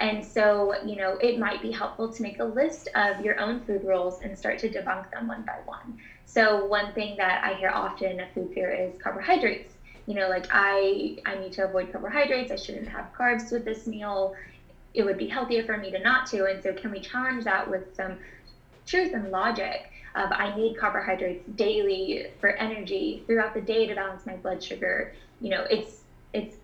And 0.00 0.24
so, 0.24 0.74
you 0.82 0.96
know, 0.96 1.16
it 1.20 1.36
might 1.38 1.60
be 1.60 1.70
helpful 1.70 2.08
to 2.08 2.22
make 2.22 2.38
a 2.40 2.44
list 2.44 2.88
of 2.94 3.20
your 3.20 3.38
own 3.38 3.60
food 3.60 3.84
rules 3.84 4.18
and 4.20 4.36
start 4.36 4.58
to 4.60 4.70
debunk 4.70 5.10
them 5.12 5.26
one 5.28 5.42
by 5.42 5.58
one. 5.64 5.94
So, 6.24 6.58
one 6.64 6.92
thing 6.92 7.16
that 7.18 7.40
I 7.44 7.54
hear 7.54 7.70
often 7.72 8.20
a 8.20 8.26
food 8.34 8.50
fear 8.54 8.70
is 8.70 8.92
carbohydrates. 9.02 9.76
You 10.06 10.14
know, 10.14 10.28
like 10.28 10.46
I 10.50 11.12
I 11.26 11.36
need 11.36 11.52
to 11.54 11.64
avoid 11.64 11.90
carbohydrates. 11.90 12.50
I 12.50 12.56
shouldn't 12.56 12.88
have 12.88 13.06
carbs 13.18 13.52
with 13.52 13.64
this 13.64 13.86
meal. 13.86 14.32
It 14.94 15.04
would 15.04 15.16
be 15.18 15.26
healthier 15.26 15.62
for 15.64 15.76
me 15.78 15.90
to 15.92 15.98
not 15.98 16.26
to. 16.26 16.44
And 16.46 16.62
so, 16.62 16.72
can 16.74 16.90
we 16.90 17.00
challenge 17.00 17.44
that 17.44 17.68
with 17.68 17.82
some 17.94 18.16
truth 18.86 19.10
and 19.12 19.30
logic? 19.30 19.80
Of 20.14 20.30
I 20.36 20.48
need 20.50 20.76
carbohydrates 20.76 21.44
daily 21.54 22.24
for 22.40 22.54
energy 22.58 23.22
throughout 23.26 23.54
the 23.54 23.60
day 23.62 23.86
to 23.86 23.94
balance 23.94 24.26
my 24.26 24.36
blood 24.36 24.62
sugar. 24.62 25.08
You 25.40 25.50
know, 25.50 25.64
it's 25.70 26.04
it's 26.34 26.56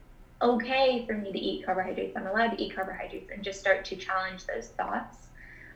okay 0.43 1.05
for 1.07 1.15
me 1.15 1.33
to 1.33 1.39
eat 1.39 1.65
carbohydrates. 1.65 2.17
I'm 2.17 2.27
allowed 2.27 2.53
to 2.53 2.63
eat 2.63 2.75
carbohydrates 2.75 3.31
and 3.31 3.43
just 3.43 3.59
start 3.61 3.85
to 3.87 3.97
challenge 3.97 4.47
those 4.47 4.69
thoughts. 4.69 5.29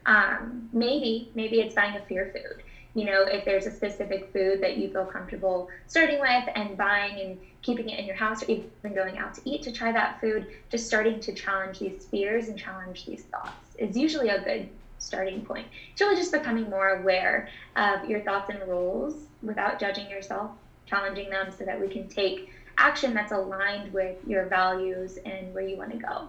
Um, 0.06 0.68
maybe, 0.72 1.28
maybe 1.34 1.60
it's 1.60 1.74
buying 1.74 1.96
a 1.96 2.00
fear 2.00 2.30
food. 2.32 2.62
You 2.94 3.04
know, 3.04 3.22
if 3.22 3.44
there's 3.44 3.66
a 3.66 3.70
specific 3.70 4.26
food 4.32 4.60
that 4.62 4.76
you 4.76 4.88
feel 4.88 5.04
comfortable 5.04 5.68
starting 5.86 6.18
with 6.18 6.44
and 6.56 6.76
buying 6.76 7.20
and 7.20 7.38
keeping 7.62 7.88
it 7.88 7.98
in 7.98 8.06
your 8.06 8.16
house 8.16 8.42
or 8.42 8.46
even 8.50 8.94
going 8.94 9.18
out 9.18 9.34
to 9.34 9.40
eat 9.44 9.62
to 9.62 9.70
try 9.70 9.92
that 9.92 10.20
food, 10.20 10.46
just 10.70 10.86
starting 10.86 11.20
to 11.20 11.32
challenge 11.32 11.78
these 11.78 12.06
fears 12.10 12.48
and 12.48 12.58
challenge 12.58 13.04
these 13.04 13.22
thoughts 13.30 13.76
is 13.78 13.96
usually 13.96 14.28
a 14.28 14.38
good 14.38 14.66
starting 14.98 15.42
point. 15.42 15.66
It's 15.92 16.00
really 16.00 16.16
just 16.16 16.32
becoming 16.32 16.68
more 16.68 16.88
aware 16.88 17.46
of 17.76 18.04
your 18.04 18.20
thoughts 18.20 18.48
and 18.50 18.60
rules 18.68 19.14
without 19.42 19.78
judging 19.78 20.10
yourself, 20.10 20.50
challenging 20.86 21.30
them 21.30 21.50
so 21.50 21.64
that 21.64 21.78
we 21.78 21.88
can 21.88 22.06
take 22.08 22.46
action 22.80 23.14
that's 23.14 23.32
aligned 23.32 23.92
with 23.92 24.16
your 24.26 24.46
values 24.46 25.18
and 25.24 25.52
where 25.54 25.62
you 25.62 25.76
want 25.76 25.92
to 25.92 25.98
go. 25.98 26.28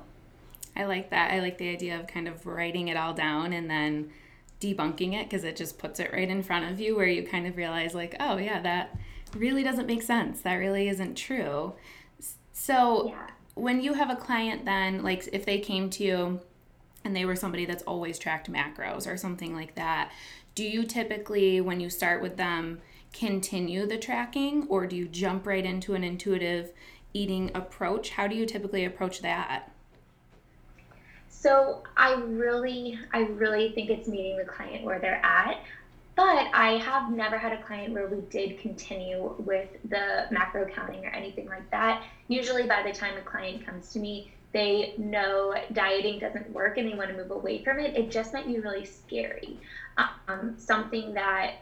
I 0.76 0.86
like 0.86 1.10
that. 1.10 1.32
I 1.32 1.40
like 1.40 1.58
the 1.58 1.70
idea 1.70 2.00
of 2.00 2.08
kind 2.08 2.28
of 2.28 2.46
writing 2.46 2.90
it 2.90 2.98
all 2.98 3.14
down 3.14 3.54
and 3.54 3.70
then 3.70 4.12
debunking 4.60 5.14
it 5.14 5.30
because 5.30 5.44
it 5.44 5.56
just 5.56 5.80
puts 5.80 6.00
it 6.00 6.12
right 6.14 6.30
in 6.30 6.44
front 6.44 6.72
of 6.72 6.80
you 6.80 6.96
where 6.96 7.08
you 7.08 7.24
kind 7.24 7.48
of 7.48 7.58
realize, 7.58 7.94
like, 7.96 8.16
oh, 8.20 8.38
yeah, 8.38 8.62
that 8.62 8.96
really 9.36 9.64
doesn't 9.64 9.88
make 9.88 10.04
sense. 10.04 10.42
That 10.42 10.56
really 10.56 10.88
isn't 10.88 11.16
true. 11.16 11.74
So, 12.54 13.08
yeah. 13.08 13.28
when 13.56 13.82
you 13.82 13.94
have 13.94 14.10
a 14.10 14.16
client, 14.16 14.66
then, 14.66 15.04
like, 15.04 15.28
if 15.34 15.46
they 15.46 15.60
came 15.60 15.90
to 15.92 16.04
you 16.04 16.40
and 17.04 17.16
they 17.16 17.26
were 17.26 17.36
somebody 17.36 17.66
that's 17.66 17.84
always 17.84 18.20
tracked 18.20 18.52
macros 18.52 19.12
or 19.12 19.18
something 19.18 19.56
like 19.56 19.76
that, 19.76 20.12
do 20.54 20.64
you 20.64 20.84
typically, 20.84 21.60
when 21.60 21.80
you 21.80 21.90
start 21.90 22.22
with 22.22 22.38
them, 22.38 22.82
continue 23.14 23.86
the 23.86 23.98
tracking 23.98 24.68
or 24.68 24.88
do 24.88 24.96
you 24.96 25.08
jump 25.08 25.46
right 25.46 25.66
into 25.66 25.94
an 25.94 26.04
intuitive 26.04 26.72
eating 27.14 27.52
approach? 27.54 28.12
How 28.12 28.28
do 28.28 28.36
you 28.36 28.46
typically 28.46 28.86
approach 28.86 29.22
that? 29.22 29.72
So 31.30 31.82
I 31.98 32.14
really, 32.14 33.00
I 33.14 33.22
really 33.22 33.72
think 33.72 33.90
it's 33.90 34.08
meeting 34.08 34.38
the 34.38 34.46
client 34.46 34.86
where 34.86 35.00
they're 35.00 35.26
at. 35.26 35.60
But 36.16 36.50
I 36.54 36.78
have 36.78 37.12
never 37.12 37.38
had 37.38 37.54
a 37.54 37.64
client 37.64 37.94
where 37.94 38.08
we 38.08 38.22
did 38.30 38.60
continue 38.60 39.34
with 39.40 39.70
the 39.90 40.28
macro 40.30 40.66
counting 40.66 41.06
or 41.06 41.10
anything 41.10 41.48
like 41.48 41.70
that. 41.72 42.04
Usually, 42.28 42.68
by 42.68 42.84
the 42.84 42.92
time 42.92 43.18
a 43.18 43.22
client 43.22 43.66
comes 43.66 43.92
to 43.94 44.00
me, 44.00 44.32
they 44.52 44.94
know 44.98 45.56
dieting 45.72 46.20
doesn't 46.20 46.50
work 46.52 46.78
and 46.78 46.92
they 46.92 46.96
want 46.96 47.10
to 47.10 47.16
move 47.16 47.32
away 47.32 47.64
from 47.64 47.80
it. 47.80 47.96
It 47.96 48.12
just 48.12 48.34
might 48.34 48.46
be 48.46 48.60
really 48.60 48.86
scary. 48.86 49.58
Um, 50.28 50.56
something 50.58 51.14
that 51.14 51.56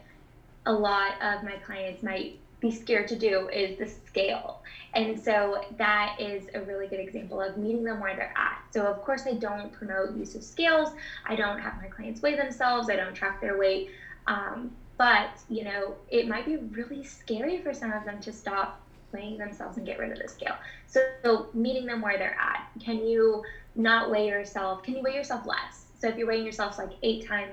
a 0.65 0.73
lot 0.73 1.13
of 1.21 1.43
my 1.43 1.57
clients 1.65 2.03
might 2.03 2.39
be 2.59 2.71
scared 2.71 3.07
to 3.07 3.17
do 3.17 3.47
is 3.49 3.77
the 3.77 3.87
scale. 3.87 4.61
And 4.93 5.19
so 5.19 5.63
that 5.77 6.17
is 6.19 6.47
a 6.53 6.61
really 6.61 6.87
good 6.87 6.99
example 6.99 7.41
of 7.41 7.57
meeting 7.57 7.83
them 7.83 7.99
where 7.99 8.15
they're 8.15 8.33
at. 8.35 8.61
So, 8.71 8.85
of 8.85 9.01
course, 9.01 9.25
I 9.27 9.33
don't 9.33 9.71
promote 9.71 10.15
use 10.15 10.35
of 10.35 10.43
scales. 10.43 10.89
I 11.25 11.35
don't 11.35 11.59
have 11.59 11.75
my 11.81 11.87
clients 11.87 12.21
weigh 12.21 12.35
themselves. 12.35 12.89
I 12.89 12.95
don't 12.95 13.13
track 13.13 13.39
their 13.39 13.57
weight. 13.57 13.91
Um, 14.27 14.71
but, 14.97 15.29
you 15.47 15.63
know, 15.63 15.95
it 16.09 16.27
might 16.27 16.45
be 16.45 16.57
really 16.57 17.03
scary 17.03 17.59
for 17.59 17.73
some 17.73 17.93
of 17.93 18.03
them 18.03 18.19
to 18.21 18.33
stop 18.33 18.81
weighing 19.13 19.37
themselves 19.37 19.77
and 19.77 19.85
get 19.85 19.97
rid 19.97 20.11
of 20.11 20.19
the 20.19 20.27
scale. 20.27 20.55
So, 20.87 21.01
so 21.23 21.47
meeting 21.53 21.85
them 21.85 22.01
where 22.01 22.17
they're 22.17 22.37
at. 22.39 22.69
Can 22.83 23.05
you 23.05 23.43
not 23.75 24.11
weigh 24.11 24.27
yourself? 24.27 24.83
Can 24.83 24.95
you 24.95 25.03
weigh 25.03 25.15
yourself 25.15 25.45
less? 25.45 25.85
So, 25.99 26.09
if 26.09 26.17
you're 26.17 26.27
weighing 26.27 26.45
yourself 26.45 26.77
like 26.77 26.91
eight 27.03 27.27
times 27.27 27.51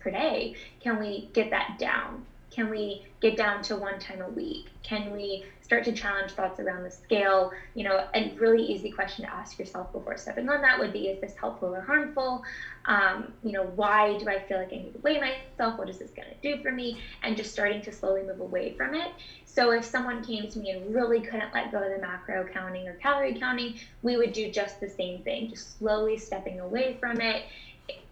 per 0.00 0.10
day, 0.10 0.54
can 0.80 0.98
we 0.98 1.28
get 1.32 1.50
that 1.50 1.78
down? 1.78 2.24
Can 2.50 2.70
we 2.70 3.06
get 3.20 3.36
down 3.36 3.62
to 3.64 3.76
one 3.76 3.98
time 3.98 4.20
a 4.22 4.28
week? 4.28 4.66
Can 4.82 5.12
we 5.12 5.44
start 5.68 5.84
to 5.84 5.92
challenge 5.92 6.32
thoughts 6.32 6.58
around 6.58 6.82
the 6.82 6.90
scale. 6.90 7.52
You 7.74 7.84
know, 7.84 8.06
a 8.14 8.32
really 8.38 8.62
easy 8.62 8.90
question 8.90 9.26
to 9.26 9.30
ask 9.30 9.58
yourself 9.58 9.92
before 9.92 10.16
stepping 10.16 10.48
on 10.48 10.62
that 10.62 10.78
would 10.78 10.94
be 10.94 11.08
Is 11.08 11.20
this 11.20 11.34
helpful 11.36 11.74
or 11.74 11.82
harmful? 11.82 12.42
Um, 12.86 13.34
you 13.44 13.52
know, 13.52 13.64
why 13.64 14.16
do 14.16 14.30
I 14.30 14.40
feel 14.40 14.56
like 14.56 14.72
I 14.72 14.76
need 14.76 14.94
to 14.94 15.00
weigh 15.00 15.20
myself? 15.20 15.78
What 15.78 15.90
is 15.90 15.98
this 15.98 16.10
going 16.12 16.28
to 16.28 16.56
do 16.56 16.62
for 16.62 16.72
me? 16.72 16.98
And 17.22 17.36
just 17.36 17.52
starting 17.52 17.82
to 17.82 17.92
slowly 17.92 18.22
move 18.22 18.40
away 18.40 18.72
from 18.78 18.94
it. 18.94 19.12
So 19.44 19.72
if 19.72 19.84
someone 19.84 20.24
came 20.24 20.48
to 20.48 20.58
me 20.58 20.70
and 20.70 20.94
really 20.94 21.20
couldn't 21.20 21.52
let 21.52 21.70
go 21.70 21.82
of 21.82 21.90
the 21.90 21.98
macro 21.98 22.46
counting 22.50 22.88
or 22.88 22.94
calorie 22.94 23.38
counting, 23.38 23.74
we 24.02 24.16
would 24.16 24.32
do 24.32 24.50
just 24.50 24.80
the 24.80 24.88
same 24.88 25.20
thing, 25.20 25.50
just 25.50 25.78
slowly 25.78 26.16
stepping 26.16 26.60
away 26.60 26.96
from 26.98 27.20
it 27.20 27.42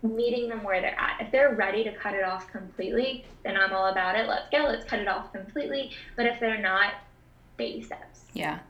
meeting 0.02 0.49
them 0.49 0.62
where 0.62 0.80
they're 0.80 0.99
at. 0.99 1.21
If 1.21 1.33
they're 1.33 1.54
ready 1.54 1.85
to 1.85 1.92
cut 1.92 2.14
it 2.14 2.25
off 2.25 2.50
completely, 2.50 3.25
then 3.45 3.56
I'm 3.56 3.73
all 3.73 3.87
about 3.87 4.16
it. 4.16 4.28
Let's 4.28 4.49
go, 4.50 4.59
let's 4.59 4.85
cut 4.85 5.00
it 5.00 5.09
off 5.09 5.33
completely. 5.33 5.90
But 6.16 6.26
if 6.26 6.40
they're 6.40 6.61
not, 6.61 6.95
baby 7.56 7.83
steps. 7.83 8.21
Yeah. 8.33 8.61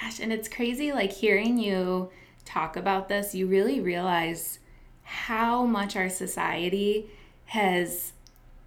Gosh, 0.00 0.20
and 0.20 0.32
it's 0.32 0.48
crazy 0.48 0.92
like 0.92 1.12
hearing 1.12 1.58
you 1.58 2.10
talk 2.44 2.76
about 2.76 3.08
this, 3.08 3.34
you 3.34 3.46
really 3.46 3.80
realize 3.80 4.58
how 5.02 5.64
much 5.64 5.96
our 5.96 6.08
society 6.08 7.10
has, 7.46 8.12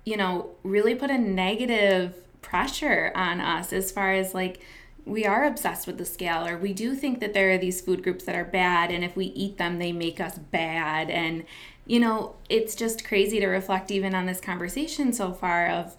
you 0.06 0.18
know, 0.18 0.52
really 0.64 0.96
put 0.96 1.10
a 1.10 1.18
negative 1.18 2.16
pressure 2.42 3.12
on 3.16 3.40
us 3.40 3.72
as 3.72 3.92
far 3.92 4.12
as 4.14 4.34
like 4.34 4.60
we 5.06 5.26
are 5.26 5.46
obsessed 5.46 5.88
with 5.88 5.98
the 5.98 6.06
scale 6.06 6.46
or 6.46 6.58
we 6.58 6.74
do 6.74 6.94
think 6.96 7.20
that 7.20 7.34
there 7.34 7.52
are 7.52 7.58
these 7.58 7.82
food 7.82 8.04
groups 8.04 8.26
that 8.26 8.36
are 8.36 8.46
bad 8.46 8.92
and 8.92 9.04
if 9.04 9.16
we 9.16 9.26
eat 9.26 9.58
them 9.58 9.80
they 9.80 9.92
make 9.92 10.20
us 10.20 10.38
bad. 10.38 11.10
And 11.10 11.46
you 11.86 12.00
know 12.00 12.36
it's 12.50 12.76
just 12.76 13.06
crazy 13.06 13.40
to 13.40 13.48
reflect 13.48 13.92
even 13.92 14.14
on 14.14 14.26
this 14.26 14.40
conversation 14.40 15.12
so 15.14 15.34
far 15.34 15.68
of 15.68 15.96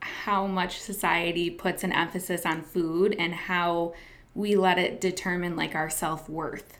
how 0.00 0.46
much 0.46 0.78
society 0.78 1.50
puts 1.50 1.84
an 1.84 1.92
emphasis 1.92 2.46
on 2.46 2.62
food 2.62 3.14
and 3.18 3.34
how 3.34 3.94
we 4.34 4.56
let 4.56 4.78
it 4.78 5.00
determine 5.00 5.56
like 5.56 5.74
our 5.74 5.90
self-worth. 5.90 6.78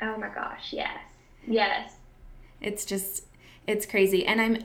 Oh 0.00 0.16
my 0.16 0.28
gosh 0.28 0.72
yes. 0.72 0.98
Yes. 1.46 1.94
It's 2.60 2.84
just 2.84 3.24
it's 3.66 3.86
crazy. 3.86 4.24
And 4.26 4.40
i'm 4.40 4.58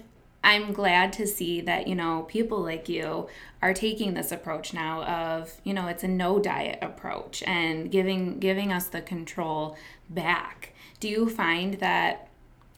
i'm 0.45 0.71
glad 0.71 1.11
to 1.11 1.27
see 1.27 1.59
that 1.61 1.87
you 1.87 1.95
know 1.95 2.25
people 2.29 2.61
like 2.61 2.87
you 2.87 3.27
are 3.61 3.73
taking 3.73 4.13
this 4.13 4.31
approach 4.31 4.73
now 4.73 5.03
of 5.03 5.59
you 5.63 5.73
know 5.73 5.87
it's 5.87 6.03
a 6.03 6.07
no 6.07 6.39
diet 6.39 6.79
approach 6.81 7.43
and 7.47 7.91
giving 7.91 8.39
giving 8.39 8.71
us 8.71 8.87
the 8.87 9.01
control 9.01 9.75
back. 10.09 10.73
Do 10.99 11.09
you 11.09 11.29
find 11.29 11.75
that 11.75 12.29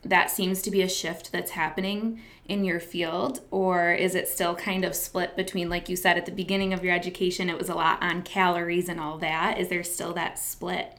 that 0.03 0.29
seems 0.31 0.61
to 0.61 0.71
be 0.71 0.81
a 0.81 0.87
shift 0.87 1.31
that's 1.31 1.51
happening 1.51 2.21
in 2.47 2.63
your 2.63 2.79
field 2.79 3.41
or 3.51 3.91
is 3.91 4.15
it 4.15 4.29
still 4.29 4.55
kind 4.55 4.85
of 4.85 4.95
split 4.95 5.35
between 5.35 5.69
like 5.69 5.89
you 5.89 5.97
said 5.97 6.17
at 6.17 6.25
the 6.25 6.31
beginning 6.31 6.71
of 6.71 6.83
your 6.83 6.95
education 6.95 7.49
it 7.49 7.57
was 7.57 7.67
a 7.67 7.75
lot 7.75 8.01
on 8.01 8.21
calories 8.21 8.87
and 8.87 8.99
all 8.99 9.17
that? 9.17 9.59
Is 9.59 9.67
there 9.67 9.83
still 9.83 10.13
that 10.13 10.39
split? 10.39 10.97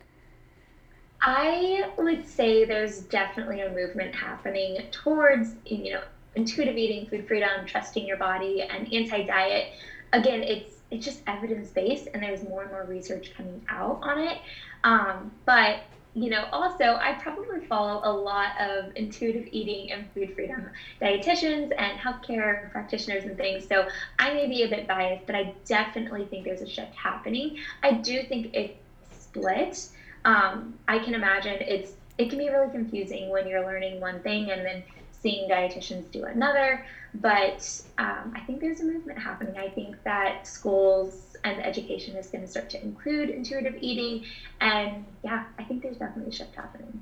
I 1.20 1.90
would 1.96 2.28
say 2.28 2.64
there's 2.64 3.00
definitely 3.00 3.62
a 3.62 3.70
movement 3.70 4.14
happening 4.14 4.78
towards 4.90 5.54
you 5.64 5.94
know 5.94 6.02
intuitive 6.38 6.76
eating 6.76 7.07
food 7.09 7.26
freedom 7.26 7.66
trusting 7.66 8.07
your 8.07 8.16
body 8.16 8.62
and 8.62 8.92
anti-diet 8.92 9.73
again 10.12 10.42
it's 10.42 10.76
it's 10.90 11.04
just 11.04 11.21
evidence 11.26 11.68
based 11.71 12.09
and 12.12 12.23
there's 12.23 12.42
more 12.45 12.62
and 12.62 12.71
more 12.71 12.85
research 12.85 13.33
coming 13.37 13.61
out 13.68 13.99
on 14.02 14.18
it 14.18 14.38
um, 14.85 15.30
but 15.45 15.80
you 16.14 16.30
know, 16.30 16.49
also, 16.52 16.85
I 16.85 17.12
probably 17.23 17.61
follow 17.66 18.00
a 18.02 18.12
lot 18.12 18.61
of 18.61 18.90
intuitive 18.97 19.47
eating 19.52 19.92
and 19.92 20.11
food 20.12 20.35
freedom 20.35 20.68
dietitians 21.00 21.73
and 21.78 21.99
healthcare 21.99 22.71
practitioners 22.73 23.25
and 23.25 23.37
things. 23.37 23.68
So 23.68 23.87
I 24.18 24.33
may 24.35 24.49
be 24.49 24.62
a 24.64 24.68
bit 24.68 24.88
biased, 24.88 25.26
but 25.26 25.37
I 25.37 25.54
definitely 25.64 26.25
think 26.25 26.45
there's 26.45 26.62
a 26.62 26.68
shift 26.68 26.95
happening. 26.95 27.59
I 27.83 27.92
do 27.92 28.23
think 28.25 28.50
it's 28.52 28.75
split. 29.16 29.88
Um, 30.25 30.75
I 30.88 30.99
can 30.99 31.14
imagine 31.14 31.59
it's 31.61 31.92
it 32.18 32.30
can 32.30 32.38
be 32.38 32.49
really 32.49 32.71
confusing 32.73 33.30
when 33.30 33.47
you're 33.47 33.64
learning 33.64 34.00
one 34.00 34.21
thing 34.21 34.50
and 34.50 34.66
then 34.66 34.83
seeing 35.22 35.48
dietitians 35.48 36.10
do 36.10 36.25
another. 36.25 36.84
But 37.14 37.82
um, 37.98 38.32
I 38.34 38.40
think 38.46 38.60
there's 38.60 38.80
a 38.80 38.84
movement 38.84 39.18
happening. 39.18 39.56
I 39.56 39.68
think 39.68 40.02
that 40.04 40.46
schools 40.46 41.37
and 41.44 41.64
education 41.64 42.16
is 42.16 42.26
going 42.26 42.42
to 42.42 42.50
start 42.50 42.70
to 42.70 42.82
include 42.82 43.30
intuitive 43.30 43.76
eating. 43.80 44.25
And 44.60 45.04
yeah, 45.25 45.44
I 45.58 45.64
think 45.64 45.82
there's 45.82 45.96
definitely 45.96 46.30
a 46.30 46.34
shift 46.34 46.54
happening. 46.54 47.00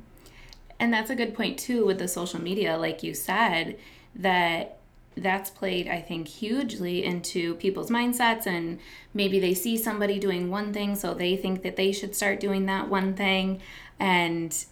And 0.78 0.92
that's 0.92 1.11
a 1.11 1.16
good 1.16 1.35
point, 1.35 1.58
too, 1.58 1.87
with 1.87 1.99
the 1.99 2.08
social 2.08 2.40
media, 2.40 2.76
like 2.76 3.02
you 3.02 3.14
said, 3.14 3.78
that 4.14 4.78
that's 5.18 5.49
played 5.49 5.88
i 5.88 5.99
think 5.99 6.28
hugely 6.28 7.02
into 7.02 7.54
people's 7.54 7.90
mindsets 7.90 8.46
and 8.46 8.78
maybe 9.14 9.40
they 9.40 9.54
see 9.54 9.76
somebody 9.76 10.18
doing 10.18 10.50
one 10.50 10.75
thing 10.75 10.94
so 10.94 11.14
they 11.14 11.37
think 11.37 11.62
that 11.62 11.76
they 11.76 11.90
should 11.90 12.14
start 12.14 12.38
doing 12.38 12.66
that 12.66 12.88
one 12.88 13.14
thing 13.14 13.58
and 13.99 14.66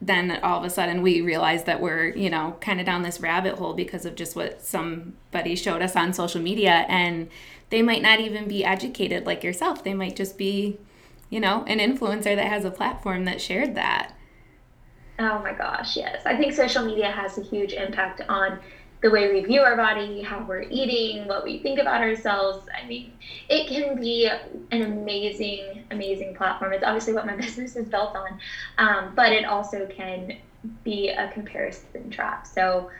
then 0.00 0.38
all 0.42 0.58
of 0.58 0.64
a 0.64 0.70
sudden 0.70 1.02
we 1.02 1.20
realize 1.20 1.64
that 1.64 1.80
we're 1.80 2.08
you 2.08 2.28
know 2.28 2.56
kind 2.60 2.80
of 2.80 2.86
down 2.86 3.02
this 3.02 3.20
rabbit 3.20 3.54
hole 3.54 3.74
because 3.74 4.04
of 4.04 4.14
just 4.14 4.36
what 4.36 4.62
somebody 4.62 5.56
showed 5.56 5.82
us 5.82 5.96
on 5.96 6.12
social 6.12 6.40
media 6.40 6.84
and 6.88 7.28
they 7.70 7.82
might 7.82 8.02
not 8.02 8.20
even 8.20 8.46
be 8.46 8.64
educated 8.64 9.26
like 9.26 9.42
yourself. 9.42 9.82
They 9.82 9.94
might 9.94 10.16
just 10.16 10.38
be 10.38 10.78
you 11.30 11.40
know 11.40 11.64
an 11.66 11.78
influencer 11.78 12.36
that 12.36 12.46
has 12.46 12.64
a 12.64 12.70
platform 12.70 13.24
that 13.24 13.40
shared 13.40 13.74
that. 13.74 14.12
Oh 15.18 15.38
my 15.38 15.52
gosh 15.52 15.96
yes. 15.96 16.22
I 16.26 16.36
think 16.36 16.52
social 16.52 16.84
media 16.84 17.10
has 17.10 17.38
a 17.38 17.42
huge 17.42 17.72
impact 17.72 18.20
on 18.28 18.58
the 19.02 19.10
way 19.10 19.32
we 19.32 19.44
view 19.44 19.60
our 19.60 19.76
body, 19.76 20.22
how 20.22 20.42
we're 20.44 20.62
eating, 20.62 21.26
what 21.28 21.44
we 21.44 21.58
think 21.58 21.78
about 21.78 22.00
ourselves. 22.00 22.66
I 22.74 22.86
mean, 22.86 23.12
it 23.48 23.68
can 23.68 24.00
be 24.00 24.26
an 24.70 24.82
amazing, 24.82 25.84
amazing 25.90 26.34
platform. 26.34 26.72
It's 26.72 26.84
obviously 26.84 27.12
what 27.12 27.26
my 27.26 27.36
business 27.46 27.76
is 27.76 27.88
built 27.88 28.16
on, 28.16 28.38
um, 28.78 29.12
but 29.14 29.32
it 29.32 29.44
also 29.44 29.86
can 29.86 30.38
be 30.82 31.08
a 31.10 31.30
comparison 31.32 32.10
trap. 32.10 32.46
So, 32.46 32.90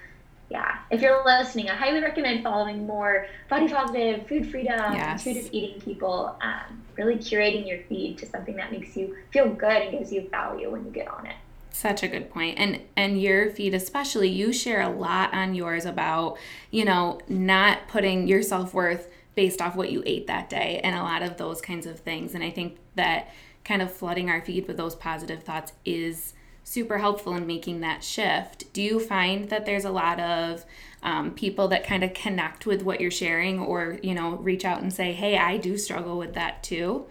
yeah, 0.51 0.79
if 0.91 1.01
you're 1.01 1.25
listening, 1.25 1.69
I 1.71 1.75
highly 1.75 2.01
recommend 2.01 2.45
following 2.45 2.87
more 2.87 3.27
body 3.49 3.69
positive, 3.69 4.29
food 4.29 4.49
freedom, 4.49 4.93
yes. 4.93 5.27
intuitive 5.27 5.53
eating 5.53 5.81
people. 5.81 6.37
Um, 6.41 6.83
really 6.97 7.17
curating 7.17 7.67
your 7.69 7.79
feed 7.89 8.19
to 8.19 8.27
something 8.27 8.57
that 8.57 8.73
makes 8.73 8.97
you 8.97 9.17
feel 9.31 9.49
good 9.49 9.83
and 9.83 9.99
gives 9.99 10.13
you 10.13 10.29
value 10.31 10.71
when 10.71 10.85
you 10.85 10.91
get 10.91 11.09
on 11.09 11.27
it. 11.27 11.37
Such 11.77 12.03
a 12.03 12.09
good. 12.09 12.31
And 12.35 12.81
and 12.97 13.21
your 13.21 13.51
feed 13.51 13.75
especially, 13.75 14.31
you 14.31 14.51
share 14.51 14.81
a 14.81 14.89
lot 14.89 15.35
on 15.35 15.55
yours 15.55 15.85
about, 15.85 16.39
you 16.71 16.87
know, 16.87 17.21
not 17.29 17.87
putting 17.89 18.27
your 18.27 18.43
self-worth 18.43 19.11
based 19.35 19.61
off 19.61 19.77
what 19.77 19.93
you 19.93 20.03
ate 20.07 20.27
that 20.27 20.49
day 20.49 20.81
and 20.83 20.97
a 20.97 21.03
lot 21.03 21.21
of 21.21 21.37
those 21.37 21.61
kinds 21.61 21.85
of 21.85 22.01
things. 22.01 22.35
And 22.35 22.43
I 22.43 22.49
think 22.51 22.79
that 22.95 23.29
kind 23.63 23.83
of 23.83 23.93
flooding 23.93 24.31
our 24.31 24.41
feed 24.41 24.67
with 24.67 24.79
those 24.79 24.95
positive 24.95 25.43
thoughts 25.43 25.75
is 25.85 26.33
super 26.65 26.97
helpful 26.97 27.35
in 27.35 27.47
making 27.47 27.81
that 27.81 28.03
shift. 28.03 28.73
Do 28.73 28.81
you 28.81 28.99
find 28.99 29.51
that 29.51 29.67
there's 29.67 29.85
a 29.85 29.91
lot 29.91 30.19
of 30.19 30.65
um, 31.03 31.35
people 31.35 31.69
that 31.69 31.87
kind 31.87 32.03
of 32.03 32.15
connect 32.15 32.65
with 32.65 32.85
what 32.85 33.03
you're 33.03 33.11
sharing 33.11 33.61
or, 33.61 33.99
you 34.03 34.15
know, 34.15 34.37
reach 34.37 34.65
out 34.65 34.81
and 34.81 34.91
say, 34.91 35.13
hey, 35.13 35.37
I 35.37 35.59
do 35.59 35.77
struggle 35.77 36.17
with 36.17 36.33
that 36.33 36.63
too? 36.63 37.05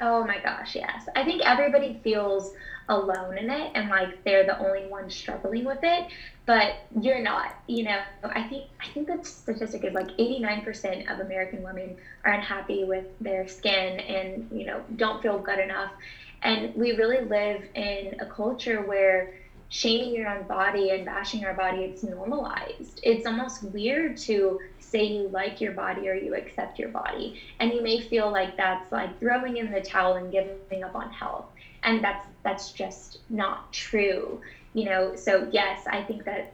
Oh 0.00 0.24
my 0.24 0.38
gosh, 0.38 0.74
yes. 0.74 1.06
I 1.14 1.22
think 1.24 1.42
everybody 1.44 2.00
feels 2.02 2.54
alone 2.88 3.36
in 3.38 3.50
it 3.50 3.72
and 3.74 3.90
like 3.90 4.22
they're 4.24 4.44
the 4.44 4.58
only 4.58 4.86
one 4.86 5.10
struggling 5.10 5.64
with 5.64 5.80
it 5.82 6.06
but 6.46 6.76
you're 7.00 7.22
not 7.22 7.54
you 7.66 7.84
know? 7.84 8.00
I 8.24 8.42
think 8.42 8.64
i 8.80 8.88
think 8.88 9.06
the 9.06 9.22
statistic 9.22 9.84
is 9.84 9.94
like 9.94 10.08
89% 10.16 11.12
of 11.12 11.20
american 11.20 11.62
women 11.62 11.96
are 12.24 12.32
unhappy 12.32 12.84
with 12.84 13.04
their 13.20 13.46
skin 13.46 14.00
and 14.00 14.48
you 14.52 14.66
know 14.66 14.82
don't 14.96 15.22
feel 15.22 15.38
good 15.38 15.58
enough. 15.58 15.92
And 16.42 16.74
we 16.74 16.92
really 16.92 17.24
live 17.24 17.64
in 17.74 18.14
a 18.20 18.26
culture 18.26 18.82
where 18.82 19.34
shaming 19.70 20.14
your 20.14 20.28
own 20.28 20.46
body 20.46 20.90
and 20.90 21.04
bashing 21.04 21.44
our 21.44 21.54
body 21.54 21.78
it's 21.78 22.02
normalized. 22.02 23.00
It's 23.02 23.26
almost 23.26 23.62
weird 23.64 24.16
to 24.18 24.60
say 24.78 25.04
you 25.04 25.28
like 25.28 25.60
your 25.60 25.72
body 25.72 26.08
or 26.08 26.14
you 26.14 26.34
accept 26.34 26.78
your 26.78 26.88
body. 26.88 27.40
And 27.60 27.72
you 27.72 27.82
may 27.82 28.00
feel 28.00 28.30
like 28.30 28.56
that's 28.56 28.90
like 28.90 29.18
throwing 29.20 29.58
in 29.58 29.70
the 29.70 29.80
towel 29.80 30.14
and 30.14 30.32
giving 30.32 30.84
up 30.84 30.94
on 30.94 31.10
health 31.10 31.46
and 31.82 32.02
that's 32.02 32.26
that's 32.42 32.72
just 32.72 33.18
not 33.28 33.72
true 33.72 34.40
you 34.74 34.84
know? 34.84 35.16
So 35.16 35.48
yes 35.50 35.86
i 35.90 36.02
think 36.02 36.24
that 36.24 36.52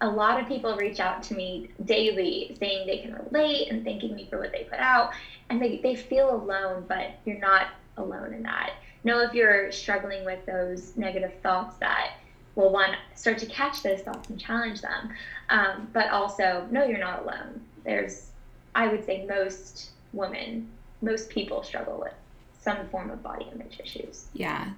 a 0.00 0.08
lot 0.08 0.40
of 0.40 0.46
people 0.46 0.76
reach 0.76 1.00
out 1.00 1.22
to 1.24 1.34
me 1.34 1.68
daily 1.84 2.56
saying 2.58 2.86
they 2.86 2.98
can 2.98 3.14
relate 3.14 3.70
and 3.70 3.84
thanking 3.84 4.14
me 4.14 4.26
for 4.30 4.38
what 4.38 4.52
they 4.52 4.64
put 4.64 4.78
out. 4.78 5.12
And 5.50 5.60
they, 5.60 5.78
they 5.78 5.96
feel 5.96 6.34
alone 6.34 6.84
but 6.88 7.18
you're 7.24 7.38
not 7.38 7.68
alone 7.96 8.32
in 8.32 8.42
that. 8.44 8.74
Know 9.04 9.20
if 9.22 9.32
you're 9.32 9.72
struggling 9.72 10.24
with 10.24 10.44
those 10.46 10.96
negative 10.96 11.32
thoughts 11.42 11.76
that 11.78 12.14
will 12.54 12.70
one 12.72 12.94
start 13.14 13.38
to 13.38 13.46
catch 13.46 13.82
those 13.82 14.00
thoughts 14.00 14.28
and 14.28 14.38
challenge 14.38 14.80
them. 14.80 15.10
Um, 15.50 15.88
but 15.92 16.10
also 16.10 16.66
no 16.70 16.84
you're 16.84 16.98
not 16.98 17.22
alone. 17.22 17.60
There's 17.84 18.26
i 18.74 18.86
would 18.86 19.04
say 19.04 19.26
most 19.26 19.90
women 20.12 20.68
most 21.00 21.30
people 21.30 21.62
struggle 21.62 21.98
with 21.98 22.12
some 22.60 22.88
form 22.88 23.10
of 23.10 23.22
body 23.22 23.46
image 23.52 23.80
issues. 23.82 24.26
Yeah. 24.32 24.72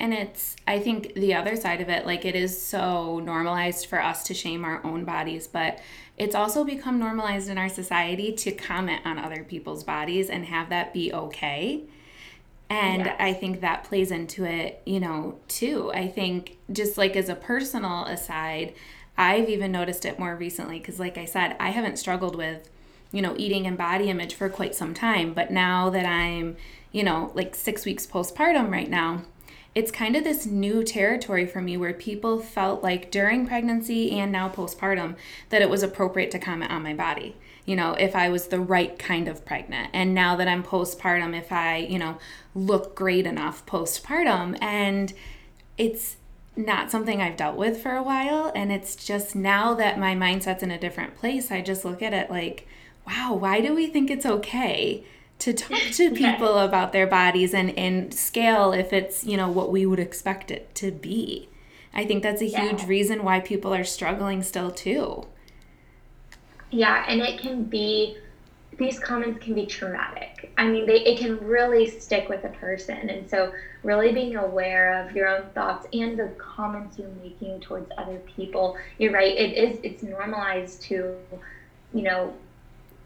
And 0.00 0.12
it's, 0.12 0.56
I 0.66 0.80
think 0.80 1.14
the 1.14 1.34
other 1.34 1.56
side 1.56 1.80
of 1.80 1.88
it, 1.88 2.04
like 2.04 2.24
it 2.24 2.34
is 2.34 2.60
so 2.60 3.20
normalized 3.20 3.86
for 3.86 4.02
us 4.02 4.24
to 4.24 4.34
shame 4.34 4.64
our 4.64 4.84
own 4.84 5.04
bodies, 5.04 5.46
but 5.46 5.80
it's 6.16 6.34
also 6.34 6.64
become 6.64 6.98
normalized 6.98 7.48
in 7.48 7.58
our 7.58 7.68
society 7.68 8.32
to 8.32 8.52
comment 8.52 9.02
on 9.04 9.18
other 9.18 9.44
people's 9.44 9.84
bodies 9.84 10.30
and 10.30 10.46
have 10.46 10.68
that 10.70 10.92
be 10.92 11.12
okay. 11.12 11.84
And 12.70 13.04
yes. 13.04 13.16
I 13.20 13.32
think 13.34 13.60
that 13.60 13.84
plays 13.84 14.10
into 14.10 14.44
it, 14.44 14.82
you 14.84 14.98
know, 14.98 15.38
too. 15.48 15.92
I 15.92 16.08
think 16.08 16.56
just 16.72 16.98
like 16.98 17.14
as 17.14 17.28
a 17.28 17.34
personal 17.34 18.04
aside, 18.06 18.74
I've 19.16 19.48
even 19.48 19.70
noticed 19.70 20.04
it 20.04 20.18
more 20.18 20.34
recently 20.34 20.78
because, 20.78 20.98
like 20.98 21.16
I 21.18 21.24
said, 21.24 21.56
I 21.60 21.70
haven't 21.70 21.98
struggled 21.98 22.34
with, 22.34 22.68
you 23.14 23.22
know, 23.22 23.34
eating 23.38 23.64
and 23.64 23.78
body 23.78 24.10
image 24.10 24.34
for 24.34 24.48
quite 24.48 24.74
some 24.74 24.92
time. 24.92 25.32
But 25.32 25.52
now 25.52 25.88
that 25.90 26.04
I'm, 26.04 26.56
you 26.90 27.04
know, 27.04 27.30
like 27.34 27.54
six 27.54 27.84
weeks 27.84 28.04
postpartum 28.04 28.72
right 28.72 28.90
now, 28.90 29.22
it's 29.72 29.92
kind 29.92 30.16
of 30.16 30.24
this 30.24 30.46
new 30.46 30.82
territory 30.82 31.46
for 31.46 31.62
me 31.62 31.76
where 31.76 31.94
people 31.94 32.40
felt 32.40 32.82
like 32.82 33.12
during 33.12 33.46
pregnancy 33.46 34.18
and 34.18 34.32
now 34.32 34.48
postpartum 34.48 35.14
that 35.50 35.62
it 35.62 35.70
was 35.70 35.84
appropriate 35.84 36.32
to 36.32 36.40
comment 36.40 36.72
on 36.72 36.82
my 36.82 36.92
body. 36.92 37.36
You 37.64 37.76
know, 37.76 37.92
if 37.94 38.16
I 38.16 38.28
was 38.28 38.48
the 38.48 38.60
right 38.60 38.98
kind 38.98 39.28
of 39.28 39.44
pregnant. 39.44 39.90
And 39.92 40.12
now 40.12 40.34
that 40.34 40.48
I'm 40.48 40.64
postpartum, 40.64 41.38
if 41.38 41.52
I, 41.52 41.76
you 41.76 42.00
know, 42.00 42.18
look 42.52 42.96
great 42.96 43.26
enough 43.26 43.64
postpartum. 43.64 44.60
And 44.60 45.12
it's 45.78 46.16
not 46.56 46.90
something 46.90 47.22
I've 47.22 47.36
dealt 47.36 47.56
with 47.56 47.80
for 47.80 47.94
a 47.94 48.02
while. 48.02 48.50
And 48.56 48.72
it's 48.72 48.96
just 48.96 49.36
now 49.36 49.72
that 49.74 50.00
my 50.00 50.14
mindset's 50.16 50.64
in 50.64 50.72
a 50.72 50.78
different 50.78 51.16
place, 51.16 51.52
I 51.52 51.60
just 51.60 51.84
look 51.84 52.02
at 52.02 52.12
it 52.12 52.28
like, 52.28 52.66
wow, 53.06 53.34
why 53.34 53.60
do 53.60 53.74
we 53.74 53.86
think 53.86 54.10
it's 54.10 54.26
okay? 54.26 55.04
to 55.38 55.52
talk 55.52 55.80
to 55.92 56.10
people 56.14 56.58
about 56.58 56.92
their 56.92 57.06
bodies 57.06 57.54
and 57.54 57.76
and 57.78 58.14
scale 58.14 58.72
if 58.72 58.92
it's 58.92 59.24
you 59.24 59.36
know 59.36 59.48
what 59.48 59.70
we 59.70 59.84
would 59.86 60.00
expect 60.00 60.50
it 60.50 60.74
to 60.74 60.90
be 60.90 61.48
i 61.92 62.04
think 62.04 62.22
that's 62.22 62.42
a 62.42 62.46
yeah. 62.46 62.68
huge 62.68 62.84
reason 62.86 63.22
why 63.22 63.40
people 63.40 63.74
are 63.74 63.84
struggling 63.84 64.42
still 64.42 64.70
too 64.70 65.26
yeah 66.70 67.04
and 67.08 67.20
it 67.20 67.38
can 67.38 67.64
be 67.64 68.16
these 68.78 68.98
comments 68.98 69.42
can 69.44 69.54
be 69.54 69.66
traumatic 69.66 70.52
i 70.56 70.66
mean 70.66 70.86
they 70.86 71.00
it 71.04 71.18
can 71.18 71.38
really 71.38 71.88
stick 71.88 72.28
with 72.28 72.42
a 72.44 72.48
person 72.48 73.08
and 73.08 73.28
so 73.28 73.52
really 73.82 74.12
being 74.12 74.36
aware 74.36 75.04
of 75.04 75.14
your 75.14 75.28
own 75.28 75.44
thoughts 75.50 75.86
and 75.92 76.18
the 76.18 76.28
comments 76.38 76.98
you're 76.98 77.08
making 77.22 77.60
towards 77.60 77.90
other 77.98 78.20
people 78.36 78.76
you're 78.98 79.12
right 79.12 79.36
it 79.36 79.56
is 79.56 79.78
it's 79.82 80.02
normalized 80.02 80.82
to 80.82 81.16
you 81.92 82.02
know 82.02 82.32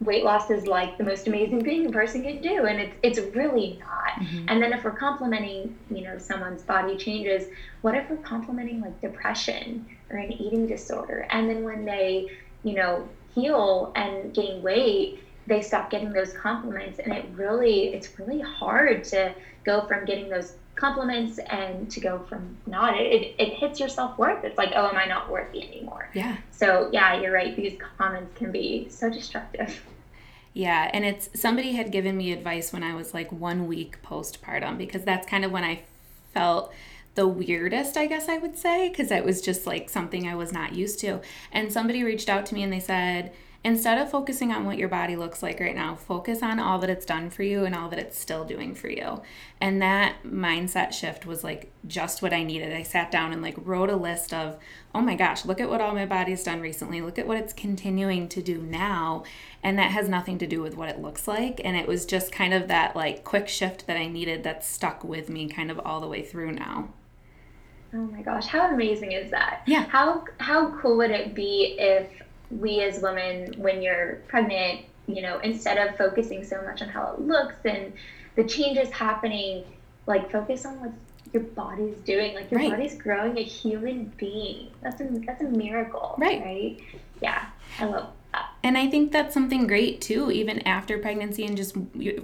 weight 0.01 0.23
loss 0.23 0.49
is 0.49 0.65
like 0.65 0.97
the 0.97 1.03
most 1.03 1.27
amazing 1.27 1.63
thing 1.63 1.85
a 1.85 1.89
person 1.89 2.23
can 2.23 2.41
do 2.41 2.65
and 2.65 2.79
it's 2.79 2.95
it's 3.03 3.19
really 3.35 3.77
not 3.79 4.13
mm-hmm. 4.25 4.45
and 4.47 4.61
then 4.61 4.71
if 4.71 4.83
we're 4.83 4.91
complimenting 4.91 5.75
you 5.89 6.01
know 6.01 6.17
someone's 6.17 6.63
body 6.63 6.95
changes 6.95 7.47
what 7.81 7.95
if 7.95 8.09
we're 8.09 8.17
complimenting 8.17 8.79
like 8.79 8.99
depression 9.01 9.85
or 10.09 10.17
an 10.17 10.31
eating 10.31 10.65
disorder 10.65 11.27
and 11.31 11.49
then 11.49 11.63
when 11.63 11.83
they 11.83 12.27
you 12.63 12.73
know 12.73 13.07
heal 13.35 13.91
and 13.95 14.33
gain 14.33 14.61
weight 14.61 15.19
they 15.47 15.61
stop 15.61 15.89
getting 15.89 16.13
those 16.13 16.31
compliments 16.31 16.99
and 16.99 17.13
it 17.13 17.25
really 17.33 17.87
it's 17.93 18.17
really 18.17 18.39
hard 18.39 19.03
to 19.03 19.33
go 19.65 19.85
from 19.85 20.05
getting 20.05 20.29
those 20.29 20.53
compliments 20.79 21.39
and 21.39 21.89
to 21.91 21.99
go 21.99 22.19
from 22.27 22.57
not 22.65 22.99
it, 22.99 23.11
it, 23.11 23.35
it 23.37 23.53
hits 23.53 23.79
your 23.79 23.89
self-worth. 23.89 24.43
It's 24.43 24.57
like 24.57 24.71
oh 24.75 24.87
am 24.87 24.97
i 24.97 25.05
not 25.05 25.29
worthy 25.29 25.67
anymore? 25.67 26.09
Yeah. 26.13 26.37
So 26.51 26.89
yeah 26.91 27.19
you're 27.19 27.33
right. 27.33 27.55
These 27.55 27.79
comments 27.97 28.37
can 28.37 28.51
be 28.51 28.87
so 28.89 29.09
destructive. 29.09 29.83
Yeah 30.51 30.89
and 30.91 31.05
it's 31.05 31.29
somebody 31.39 31.73
had 31.73 31.91
given 31.91 32.17
me 32.17 32.33
advice 32.33 32.73
when 32.73 32.81
i 32.81 32.95
was 32.95 33.13
like 33.13 33.31
one 33.31 33.67
week 33.67 34.01
postpartum 34.01 34.79
because 34.79 35.03
that's 35.03 35.29
kind 35.29 35.45
of 35.45 35.51
when 35.51 35.63
i 35.63 35.83
felt 36.33 36.73
the 37.19 37.27
weirdest, 37.27 37.97
I 37.97 38.05
guess 38.05 38.29
I 38.29 38.37
would 38.37 38.57
say, 38.57 38.87
because 38.87 39.11
it 39.11 39.25
was 39.25 39.41
just 39.41 39.67
like 39.67 39.89
something 39.89 40.27
I 40.27 40.35
was 40.35 40.53
not 40.53 40.73
used 40.73 40.99
to. 40.99 41.19
And 41.51 41.71
somebody 41.71 42.01
reached 42.01 42.29
out 42.29 42.45
to 42.47 42.55
me 42.55 42.63
and 42.63 42.71
they 42.71 42.79
said, 42.79 43.33
instead 43.63 43.97
of 43.97 44.09
focusing 44.09 44.53
on 44.53 44.65
what 44.65 44.77
your 44.77 44.87
body 44.87 45.17
looks 45.17 45.43
like 45.43 45.59
right 45.59 45.75
now, 45.75 45.93
focus 45.93 46.41
on 46.41 46.59
all 46.59 46.79
that 46.79 46.89
it's 46.89 47.05
done 47.05 47.29
for 47.29 47.43
you 47.43 47.65
and 47.65 47.75
all 47.75 47.89
that 47.89 47.99
it's 47.99 48.17
still 48.17 48.45
doing 48.45 48.73
for 48.73 48.87
you. 48.87 49.21
And 49.59 49.81
that 49.81 50.23
mindset 50.23 50.93
shift 50.93 51.25
was 51.25 51.43
like 51.43 51.69
just 51.85 52.21
what 52.21 52.31
I 52.31 52.43
needed. 52.43 52.73
I 52.73 52.83
sat 52.83 53.11
down 53.11 53.33
and 53.33 53.41
like 53.41 53.55
wrote 53.57 53.89
a 53.89 53.97
list 53.97 54.33
of, 54.33 54.57
oh 54.95 55.01
my 55.01 55.15
gosh, 55.15 55.43
look 55.43 55.59
at 55.59 55.69
what 55.69 55.81
all 55.81 55.93
my 55.93 56.05
body's 56.05 56.43
done 56.43 56.61
recently. 56.61 57.01
Look 57.01 57.19
at 57.19 57.27
what 57.27 57.37
it's 57.37 57.51
continuing 57.51 58.29
to 58.29 58.41
do 58.41 58.61
now. 58.61 59.23
And 59.61 59.77
that 59.77 59.91
has 59.91 60.07
nothing 60.07 60.37
to 60.37 60.47
do 60.47 60.61
with 60.61 60.77
what 60.77 60.87
it 60.87 61.01
looks 61.01 61.27
like. 61.27 61.59
And 61.63 61.75
it 61.75 61.87
was 61.87 62.05
just 62.05 62.31
kind 62.31 62.53
of 62.53 62.69
that 62.69 62.95
like 62.95 63.25
quick 63.25 63.49
shift 63.49 63.87
that 63.87 63.97
I 63.97 64.07
needed 64.07 64.43
that 64.43 64.63
stuck 64.63 65.03
with 65.03 65.29
me 65.29 65.49
kind 65.49 65.69
of 65.69 65.79
all 65.83 65.99
the 65.99 66.07
way 66.07 66.21
through 66.21 66.53
now. 66.53 66.93
Oh 67.93 67.97
my 67.97 68.21
gosh, 68.21 68.45
how 68.45 68.71
amazing 68.71 69.13
is 69.13 69.31
that? 69.31 69.63
Yeah. 69.65 69.85
How 69.85 70.23
how 70.39 70.71
cool 70.79 70.97
would 70.97 71.09
it 71.09 71.33
be 71.33 71.75
if 71.79 72.07
we 72.51 72.81
as 72.81 73.01
women, 73.01 73.53
when 73.57 73.81
you're 73.81 74.21
pregnant, 74.27 74.81
you 75.07 75.21
know, 75.21 75.39
instead 75.39 75.77
of 75.77 75.97
focusing 75.97 76.43
so 76.43 76.61
much 76.63 76.81
on 76.81 76.89
how 76.89 77.13
it 77.13 77.21
looks 77.21 77.55
and 77.65 77.93
the 78.35 78.43
changes 78.43 78.89
happening, 78.89 79.63
like 80.05 80.31
focus 80.31 80.65
on 80.65 80.79
what 80.79 80.91
your 81.33 81.43
body's 81.43 81.97
doing. 81.99 82.35
Like 82.35 82.51
your 82.51 82.59
right. 82.59 82.71
body's 82.71 82.95
growing 82.95 83.37
a 83.37 83.43
human 83.43 84.11
being. 84.17 84.71
That's 84.81 85.01
a 85.01 85.05
that's 85.25 85.41
a 85.41 85.49
miracle. 85.49 86.15
Right. 86.17 86.41
Right. 86.41 86.79
Yeah. 87.21 87.45
I 87.79 87.85
love 87.85 88.09
that. 88.33 88.49
And 88.63 88.77
I 88.77 88.89
think 88.89 89.11
that's 89.11 89.33
something 89.33 89.67
great 89.67 90.01
too, 90.01 90.31
even 90.31 90.59
after 90.67 90.97
pregnancy 90.97 91.45
and 91.45 91.55
just 91.55 91.75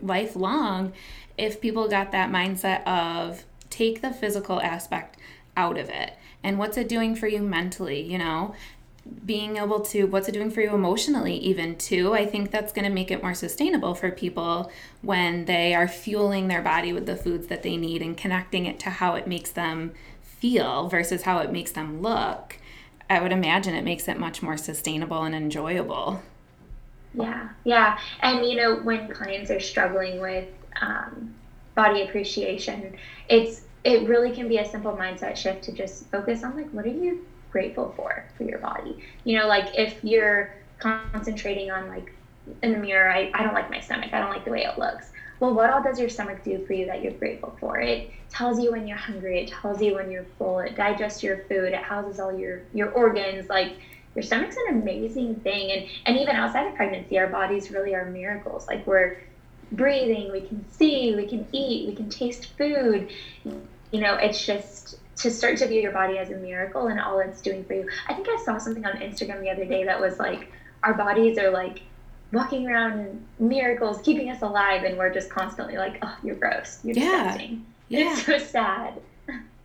lifelong, 0.01 0.93
if 1.37 1.61
people 1.61 1.87
got 1.87 2.11
that 2.11 2.31
mindset 2.31 2.85
of 2.87 3.45
take 3.69 4.01
the 4.01 4.11
physical 4.11 4.61
aspect 4.61 5.17
out 5.57 5.77
of 5.77 5.89
it 5.89 6.13
and 6.43 6.59
what's 6.59 6.77
it 6.77 6.87
doing 6.87 7.15
for 7.15 7.27
you 7.27 7.41
mentally, 7.41 8.01
you 8.01 8.17
know? 8.17 8.53
Being 9.25 9.57
able 9.57 9.79
to 9.79 10.05
what's 10.05 10.27
it 10.27 10.33
doing 10.33 10.49
for 10.49 10.61
you 10.61 10.73
emotionally 10.73 11.35
even 11.37 11.75
too? 11.77 12.13
I 12.13 12.25
think 12.25 12.51
that's 12.51 12.73
going 12.73 12.85
to 12.85 12.93
make 12.93 13.11
it 13.11 13.21
more 13.21 13.33
sustainable 13.33 13.95
for 13.95 14.11
people 14.11 14.71
when 15.01 15.45
they 15.45 15.73
are 15.73 15.87
fueling 15.87 16.47
their 16.47 16.61
body 16.61 16.93
with 16.93 17.05
the 17.05 17.15
foods 17.15 17.47
that 17.47 17.63
they 17.63 17.77
need 17.77 18.01
and 18.01 18.17
connecting 18.17 18.65
it 18.65 18.79
to 18.79 18.89
how 18.89 19.15
it 19.15 19.27
makes 19.27 19.51
them 19.51 19.93
feel 20.21 20.87
versus 20.89 21.23
how 21.23 21.39
it 21.39 21.51
makes 21.51 21.71
them 21.71 22.01
look. 22.01 22.57
I 23.09 23.21
would 23.21 23.31
imagine 23.31 23.75
it 23.75 23.83
makes 23.83 24.07
it 24.07 24.19
much 24.19 24.41
more 24.41 24.57
sustainable 24.57 25.23
and 25.23 25.35
enjoyable. 25.35 26.21
Yeah 27.13 27.49
yeah. 27.63 27.99
And 28.21 28.45
you 28.45 28.55
know 28.55 28.77
when 28.77 29.07
clients 29.09 29.51
are 29.51 29.59
struggling 29.59 30.19
with 30.19 30.47
um, 30.81 31.33
body 31.75 32.01
appreciation 32.03 32.95
it's 33.29 33.61
it 33.83 34.07
really 34.07 34.31
can 34.31 34.47
be 34.47 34.57
a 34.57 34.65
simple 34.65 34.93
mindset 34.93 35.35
shift 35.35 35.63
to 35.63 35.71
just 35.71 36.07
focus 36.07 36.43
on 36.43 36.55
like 36.55 36.69
what 36.71 36.85
are 36.85 36.89
you 36.89 37.25
grateful 37.55 37.93
for 37.95 38.25
for 38.37 38.43
your 38.43 38.59
body. 38.59 39.01
You 39.23 39.39
know, 39.39 39.47
like 39.47 39.67
if 39.77 40.03
you're 40.03 40.53
concentrating 40.79 41.71
on 41.71 41.87
like 41.87 42.11
in 42.61 42.73
the 42.73 42.77
mirror, 42.77 43.09
I, 43.09 43.31
I 43.33 43.43
don't 43.43 43.53
like 43.53 43.69
my 43.71 43.79
stomach, 43.79 44.09
I 44.11 44.19
don't 44.19 44.29
like 44.29 44.43
the 44.43 44.51
way 44.51 44.65
it 44.65 44.77
looks. 44.77 45.09
Well, 45.39 45.53
what 45.53 45.69
all 45.69 45.81
does 45.81 45.97
your 45.97 46.09
stomach 46.09 46.43
do 46.43 46.65
for 46.65 46.73
you 46.73 46.85
that 46.87 47.01
you're 47.01 47.13
grateful 47.13 47.55
for? 47.61 47.79
It 47.79 48.11
tells 48.29 48.61
you 48.61 48.73
when 48.73 48.85
you're 48.89 48.97
hungry, 48.97 49.39
it 49.43 49.47
tells 49.47 49.81
you 49.81 49.95
when 49.95 50.11
you're 50.11 50.25
full, 50.37 50.59
it 50.59 50.75
digests 50.75 51.23
your 51.23 51.37
food, 51.49 51.71
it 51.71 51.75
houses 51.75 52.19
all 52.19 52.37
your 52.37 52.61
your 52.73 52.91
organs. 52.91 53.47
Like 53.47 53.77
your 54.15 54.23
stomach's 54.23 54.57
an 54.67 54.81
amazing 54.81 55.35
thing. 55.35 55.71
And 55.71 55.87
and 56.07 56.17
even 56.17 56.35
outside 56.35 56.67
of 56.67 56.75
pregnancy, 56.75 57.17
our 57.17 57.27
bodies 57.27 57.71
really 57.71 57.95
are 57.95 58.05
miracles. 58.05 58.67
Like 58.67 58.85
we're 58.85 59.17
breathing, 59.71 60.29
we 60.33 60.41
can 60.41 60.69
see, 60.71 61.15
we 61.15 61.25
can 61.25 61.47
eat, 61.53 61.87
we 61.87 61.95
can 61.95 62.09
taste 62.09 62.57
food. 62.57 63.09
You 63.45 64.01
know, 64.01 64.15
it's 64.15 64.45
just 64.45 64.99
to 65.17 65.31
start 65.31 65.57
to 65.57 65.67
view 65.67 65.81
your 65.81 65.91
body 65.91 66.17
as 66.17 66.29
a 66.29 66.35
miracle 66.35 66.87
and 66.87 66.99
all 66.99 67.19
it's 67.19 67.41
doing 67.41 67.63
for 67.63 67.73
you. 67.73 67.89
I 68.07 68.13
think 68.13 68.27
I 68.29 68.41
saw 68.43 68.57
something 68.57 68.85
on 68.85 68.93
Instagram 68.97 69.41
the 69.41 69.49
other 69.49 69.65
day 69.65 69.83
that 69.85 69.99
was 69.99 70.19
like 70.19 70.51
our 70.83 70.93
bodies 70.93 71.37
are 71.37 71.49
like 71.49 71.81
walking 72.31 72.67
around 72.67 72.99
in 72.99 73.25
miracles, 73.39 74.01
keeping 74.01 74.29
us 74.29 74.41
alive, 74.41 74.83
and 74.83 74.97
we're 74.97 75.13
just 75.13 75.29
constantly 75.29 75.77
like, 75.77 75.97
oh, 76.01 76.17
you're 76.23 76.35
gross. 76.35 76.79
You're 76.83 76.95
yeah. 76.95 77.23
disgusting. 77.23 77.65
Yeah. 77.87 78.11
It's 78.11 78.25
so 78.25 78.37
sad. 78.37 79.01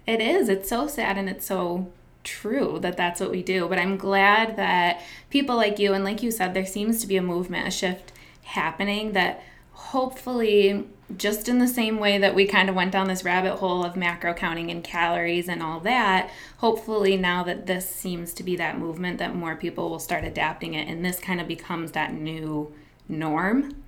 It 0.06 0.20
is. 0.20 0.48
It's 0.48 0.68
so 0.68 0.86
sad 0.86 1.18
and 1.18 1.28
it's 1.28 1.46
so 1.46 1.90
true 2.24 2.78
that 2.80 2.96
that's 2.96 3.20
what 3.20 3.30
we 3.30 3.42
do. 3.42 3.68
But 3.68 3.78
I'm 3.78 3.96
glad 3.96 4.56
that 4.56 5.02
people 5.30 5.56
like 5.56 5.78
you, 5.78 5.92
and 5.92 6.04
like 6.04 6.22
you 6.22 6.30
said, 6.30 6.54
there 6.54 6.66
seems 6.66 7.00
to 7.00 7.06
be 7.06 7.16
a 7.16 7.22
movement, 7.22 7.66
a 7.66 7.70
shift 7.70 8.12
happening 8.44 9.12
that 9.12 9.42
hopefully 9.88 10.86
just 11.16 11.48
in 11.48 11.58
the 11.58 11.66
same 11.66 11.98
way 11.98 12.18
that 12.18 12.34
we 12.34 12.46
kind 12.46 12.68
of 12.68 12.74
went 12.74 12.92
down 12.92 13.08
this 13.08 13.24
rabbit 13.24 13.56
hole 13.56 13.84
of 13.84 13.96
macro 13.96 14.32
counting 14.32 14.70
and 14.70 14.84
calories 14.84 15.48
and 15.48 15.62
all 15.62 15.80
that, 15.80 16.30
hopefully 16.58 17.16
now 17.16 17.42
that 17.42 17.66
this 17.66 17.88
seems 17.88 18.32
to 18.34 18.44
be 18.44 18.54
that 18.56 18.78
movement 18.78 19.18
that 19.18 19.34
more 19.34 19.56
people 19.56 19.90
will 19.90 19.98
start 19.98 20.22
adapting 20.22 20.74
it 20.74 20.86
and 20.86 21.04
this 21.04 21.18
kind 21.18 21.40
of 21.40 21.48
becomes 21.48 21.92
that 21.92 22.12
new 22.12 22.72
norm 23.08 23.82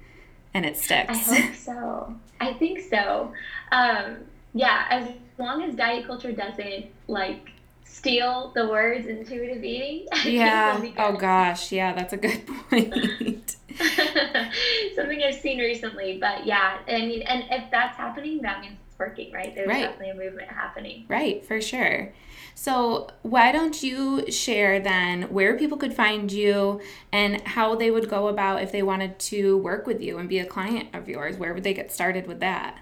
and 0.54 0.66
it 0.66 0.76
sticks. 0.76 1.30
I 1.30 1.40
hope 1.40 1.54
so. 1.54 2.14
I 2.40 2.54
think 2.54 2.80
so. 2.90 3.32
Um, 3.70 4.16
yeah, 4.54 4.86
as 4.90 5.08
long 5.38 5.62
as 5.62 5.74
diet 5.76 6.06
culture 6.06 6.32
doesn't 6.32 6.86
like 7.06 7.50
steal 7.92 8.52
the 8.54 8.66
words 8.68 9.06
intuitive 9.06 9.62
eating. 9.62 10.06
Yeah. 10.24 10.80
oh 10.98 11.12
gosh, 11.12 11.72
yeah, 11.72 11.92
that's 11.92 12.12
a 12.12 12.16
good 12.16 12.46
point. 12.70 13.56
Something 14.96 15.22
I've 15.22 15.34
seen 15.34 15.58
recently, 15.58 16.18
but 16.18 16.46
yeah, 16.46 16.78
I 16.88 16.98
mean, 16.98 17.22
and 17.22 17.44
if 17.50 17.70
that's 17.70 17.96
happening, 17.96 18.40
that 18.42 18.60
means 18.60 18.76
it's 18.88 18.98
working, 18.98 19.32
right? 19.32 19.54
There's 19.54 19.68
right. 19.68 19.82
definitely 19.82 20.10
a 20.10 20.14
movement 20.14 20.48
happening. 20.50 21.04
Right, 21.08 21.44
for 21.44 21.60
sure. 21.60 22.12
So, 22.54 23.08
why 23.22 23.50
don't 23.50 23.82
you 23.82 24.30
share 24.30 24.78
then 24.78 25.22
where 25.32 25.56
people 25.56 25.78
could 25.78 25.94
find 25.94 26.30
you 26.30 26.80
and 27.10 27.40
how 27.42 27.74
they 27.74 27.90
would 27.90 28.08
go 28.08 28.28
about 28.28 28.62
if 28.62 28.72
they 28.72 28.82
wanted 28.82 29.18
to 29.20 29.56
work 29.58 29.86
with 29.86 30.00
you 30.00 30.18
and 30.18 30.28
be 30.28 30.38
a 30.38 30.46
client 30.46 30.88
of 30.94 31.08
yours? 31.08 31.36
Where 31.36 31.54
would 31.54 31.64
they 31.64 31.74
get 31.74 31.90
started 31.90 32.26
with 32.26 32.40
that? 32.40 32.78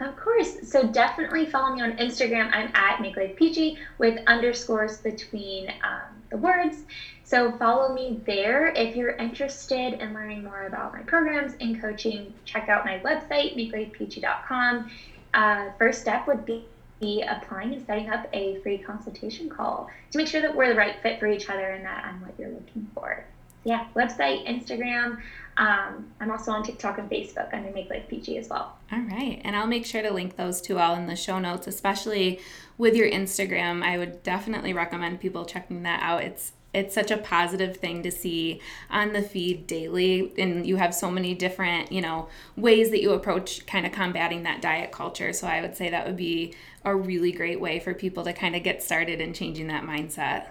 Of 0.00 0.14
course. 0.16 0.68
So 0.68 0.86
definitely 0.86 1.46
follow 1.46 1.74
me 1.74 1.80
on 1.80 1.96
Instagram. 1.96 2.50
I'm 2.52 2.70
at 2.74 3.00
Make 3.00 3.16
Life 3.16 3.34
Peachy 3.34 3.78
with 3.96 4.18
underscores 4.26 4.98
between 4.98 5.70
um, 5.82 6.22
the 6.30 6.36
words. 6.36 6.84
So 7.24 7.52
follow 7.52 7.94
me 7.94 8.20
there. 8.26 8.68
If 8.68 8.94
you're 8.94 9.16
interested 9.16 9.94
in 9.94 10.12
learning 10.12 10.44
more 10.44 10.66
about 10.66 10.92
my 10.92 11.00
programs 11.00 11.54
and 11.60 11.80
coaching, 11.80 12.34
check 12.44 12.68
out 12.68 12.84
my 12.84 12.98
website, 12.98 13.56
makelifepeachy.com. 13.56 14.90
Uh, 15.32 15.70
first 15.78 16.02
step 16.02 16.26
would 16.26 16.44
be 16.44 16.66
be 16.98 17.22
applying 17.22 17.74
and 17.74 17.86
setting 17.86 18.08
up 18.08 18.26
a 18.32 18.58
free 18.62 18.78
consultation 18.78 19.50
call 19.50 19.90
to 20.10 20.16
make 20.16 20.26
sure 20.26 20.40
that 20.40 20.54
we're 20.54 20.68
the 20.68 20.74
right 20.74 20.96
fit 21.02 21.20
for 21.20 21.26
each 21.26 21.50
other 21.50 21.72
and 21.72 21.84
that 21.84 22.04
I'm 22.06 22.22
what 22.22 22.32
you're 22.38 22.48
looking 22.48 22.88
for. 22.94 23.22
Yeah, 23.66 23.84
website, 23.96 24.46
Instagram. 24.46 25.20
Um, 25.56 26.06
I'm 26.20 26.30
also 26.30 26.52
on 26.52 26.62
TikTok 26.62 26.98
and 26.98 27.10
Facebook 27.10 27.52
under 27.52 27.72
Make 27.72 27.90
Life 27.90 28.06
Peachy 28.08 28.38
as 28.38 28.48
well. 28.48 28.78
All 28.92 29.00
right. 29.00 29.40
And 29.42 29.56
I'll 29.56 29.66
make 29.66 29.84
sure 29.84 30.02
to 30.02 30.12
link 30.12 30.36
those 30.36 30.60
two 30.60 30.78
all 30.78 30.94
in 30.94 31.08
the 31.08 31.16
show 31.16 31.40
notes, 31.40 31.66
especially 31.66 32.38
with 32.78 32.94
your 32.94 33.10
Instagram. 33.10 33.82
I 33.82 33.98
would 33.98 34.22
definitely 34.22 34.72
recommend 34.72 35.20
people 35.20 35.44
checking 35.44 35.82
that 35.82 36.00
out. 36.00 36.22
It's 36.22 36.52
it's 36.72 36.94
such 36.94 37.10
a 37.10 37.16
positive 37.16 37.78
thing 37.78 38.04
to 38.04 38.10
see 38.12 38.60
on 38.88 39.14
the 39.14 39.22
feed 39.22 39.66
daily 39.66 40.32
and 40.38 40.66
you 40.66 40.76
have 40.76 40.94
so 40.94 41.10
many 41.10 41.34
different 41.34 41.90
you 41.90 42.02
know 42.02 42.28
ways 42.54 42.90
that 42.90 43.00
you 43.00 43.12
approach 43.12 43.64
kind 43.64 43.86
of 43.86 43.92
combating 43.92 44.42
that 44.42 44.60
diet 44.60 44.92
culture 44.92 45.32
so 45.32 45.46
i 45.46 45.62
would 45.62 45.74
say 45.74 45.88
that 45.88 46.06
would 46.06 46.16
be 46.18 46.52
a 46.84 46.94
really 46.94 47.32
great 47.32 47.60
way 47.60 47.78
for 47.78 47.94
people 47.94 48.24
to 48.24 48.32
kind 48.32 48.54
of 48.54 48.62
get 48.62 48.82
started 48.82 49.22
in 49.22 49.32
changing 49.32 49.68
that 49.68 49.84
mindset 49.84 50.48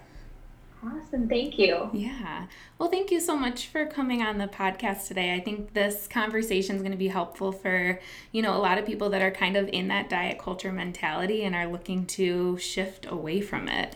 Awesome. 0.86 1.28
Thank 1.28 1.58
you. 1.58 1.90
Yeah. 1.94 2.46
Well, 2.78 2.90
thank 2.90 3.10
you 3.10 3.20
so 3.20 3.36
much 3.36 3.68
for 3.68 3.86
coming 3.86 4.22
on 4.22 4.38
the 4.38 4.48
podcast 4.48 5.08
today. 5.08 5.34
I 5.34 5.40
think 5.40 5.74
this 5.74 6.08
conversation 6.08 6.76
is 6.76 6.82
going 6.82 6.92
to 6.92 6.98
be 6.98 7.08
helpful 7.08 7.52
for, 7.52 8.00
you 8.32 8.42
know, 8.42 8.56
a 8.56 8.60
lot 8.60 8.78
of 8.78 8.86
people 8.86 9.10
that 9.10 9.22
are 9.22 9.32
kind 9.32 9.58
of 9.58 9.68
in 9.70 9.88
that 9.88 10.10
diet 10.10 10.38
culture 10.38 10.72
mentality 10.72 11.44
and 11.44 11.56
are 11.56 11.68
looking 11.68 12.06
to 12.08 12.58
shift 12.58 13.06
away 13.10 13.42
from 13.42 13.68
it. 13.68 13.96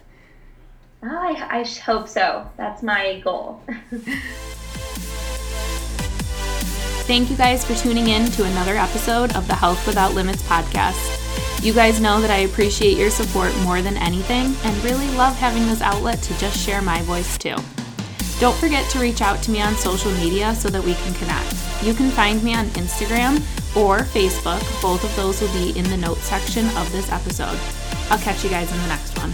Oh, 1.03 1.07
I, 1.07 1.59
I 1.59 1.63
hope 1.63 2.07
so. 2.07 2.49
That's 2.57 2.81
my 2.81 3.19
goal. 3.19 3.61
Thank 7.09 7.31
you 7.31 7.37
guys 7.37 7.65
for 7.65 7.73
tuning 7.73 8.09
in 8.09 8.29
to 8.33 8.43
another 8.43 8.75
episode 8.75 9.35
of 9.35 9.47
the 9.47 9.55
Health 9.55 9.87
Without 9.87 10.13
Limits 10.13 10.43
podcast. 10.43 11.63
You 11.65 11.73
guys 11.73 11.99
know 11.99 12.21
that 12.21 12.29
I 12.29 12.41
appreciate 12.41 12.99
your 12.99 13.09
support 13.09 13.51
more 13.61 13.81
than 13.81 13.97
anything 13.97 14.53
and 14.63 14.83
really 14.83 15.09
love 15.17 15.35
having 15.35 15.65
this 15.65 15.81
outlet 15.81 16.21
to 16.21 16.37
just 16.37 16.63
share 16.63 16.83
my 16.83 17.01
voice 17.01 17.35
too. 17.35 17.55
Don't 18.39 18.55
forget 18.57 18.87
to 18.91 18.99
reach 18.99 19.23
out 19.23 19.41
to 19.41 19.49
me 19.49 19.59
on 19.59 19.73
social 19.73 20.11
media 20.11 20.53
so 20.53 20.69
that 20.69 20.83
we 20.83 20.93
can 20.93 21.15
connect. 21.15 21.51
You 21.81 21.95
can 21.95 22.11
find 22.11 22.43
me 22.43 22.53
on 22.53 22.67
Instagram 22.67 23.37
or 23.75 24.01
Facebook. 24.01 24.61
Both 24.79 25.03
of 25.03 25.15
those 25.15 25.41
will 25.41 25.51
be 25.51 25.75
in 25.79 25.89
the 25.89 25.97
notes 25.97 26.25
section 26.25 26.67
of 26.77 26.91
this 26.91 27.11
episode. 27.11 27.59
I'll 28.11 28.19
catch 28.19 28.43
you 28.43 28.51
guys 28.51 28.71
in 28.71 28.77
the 28.81 28.87
next 28.87 29.17
one. 29.17 29.33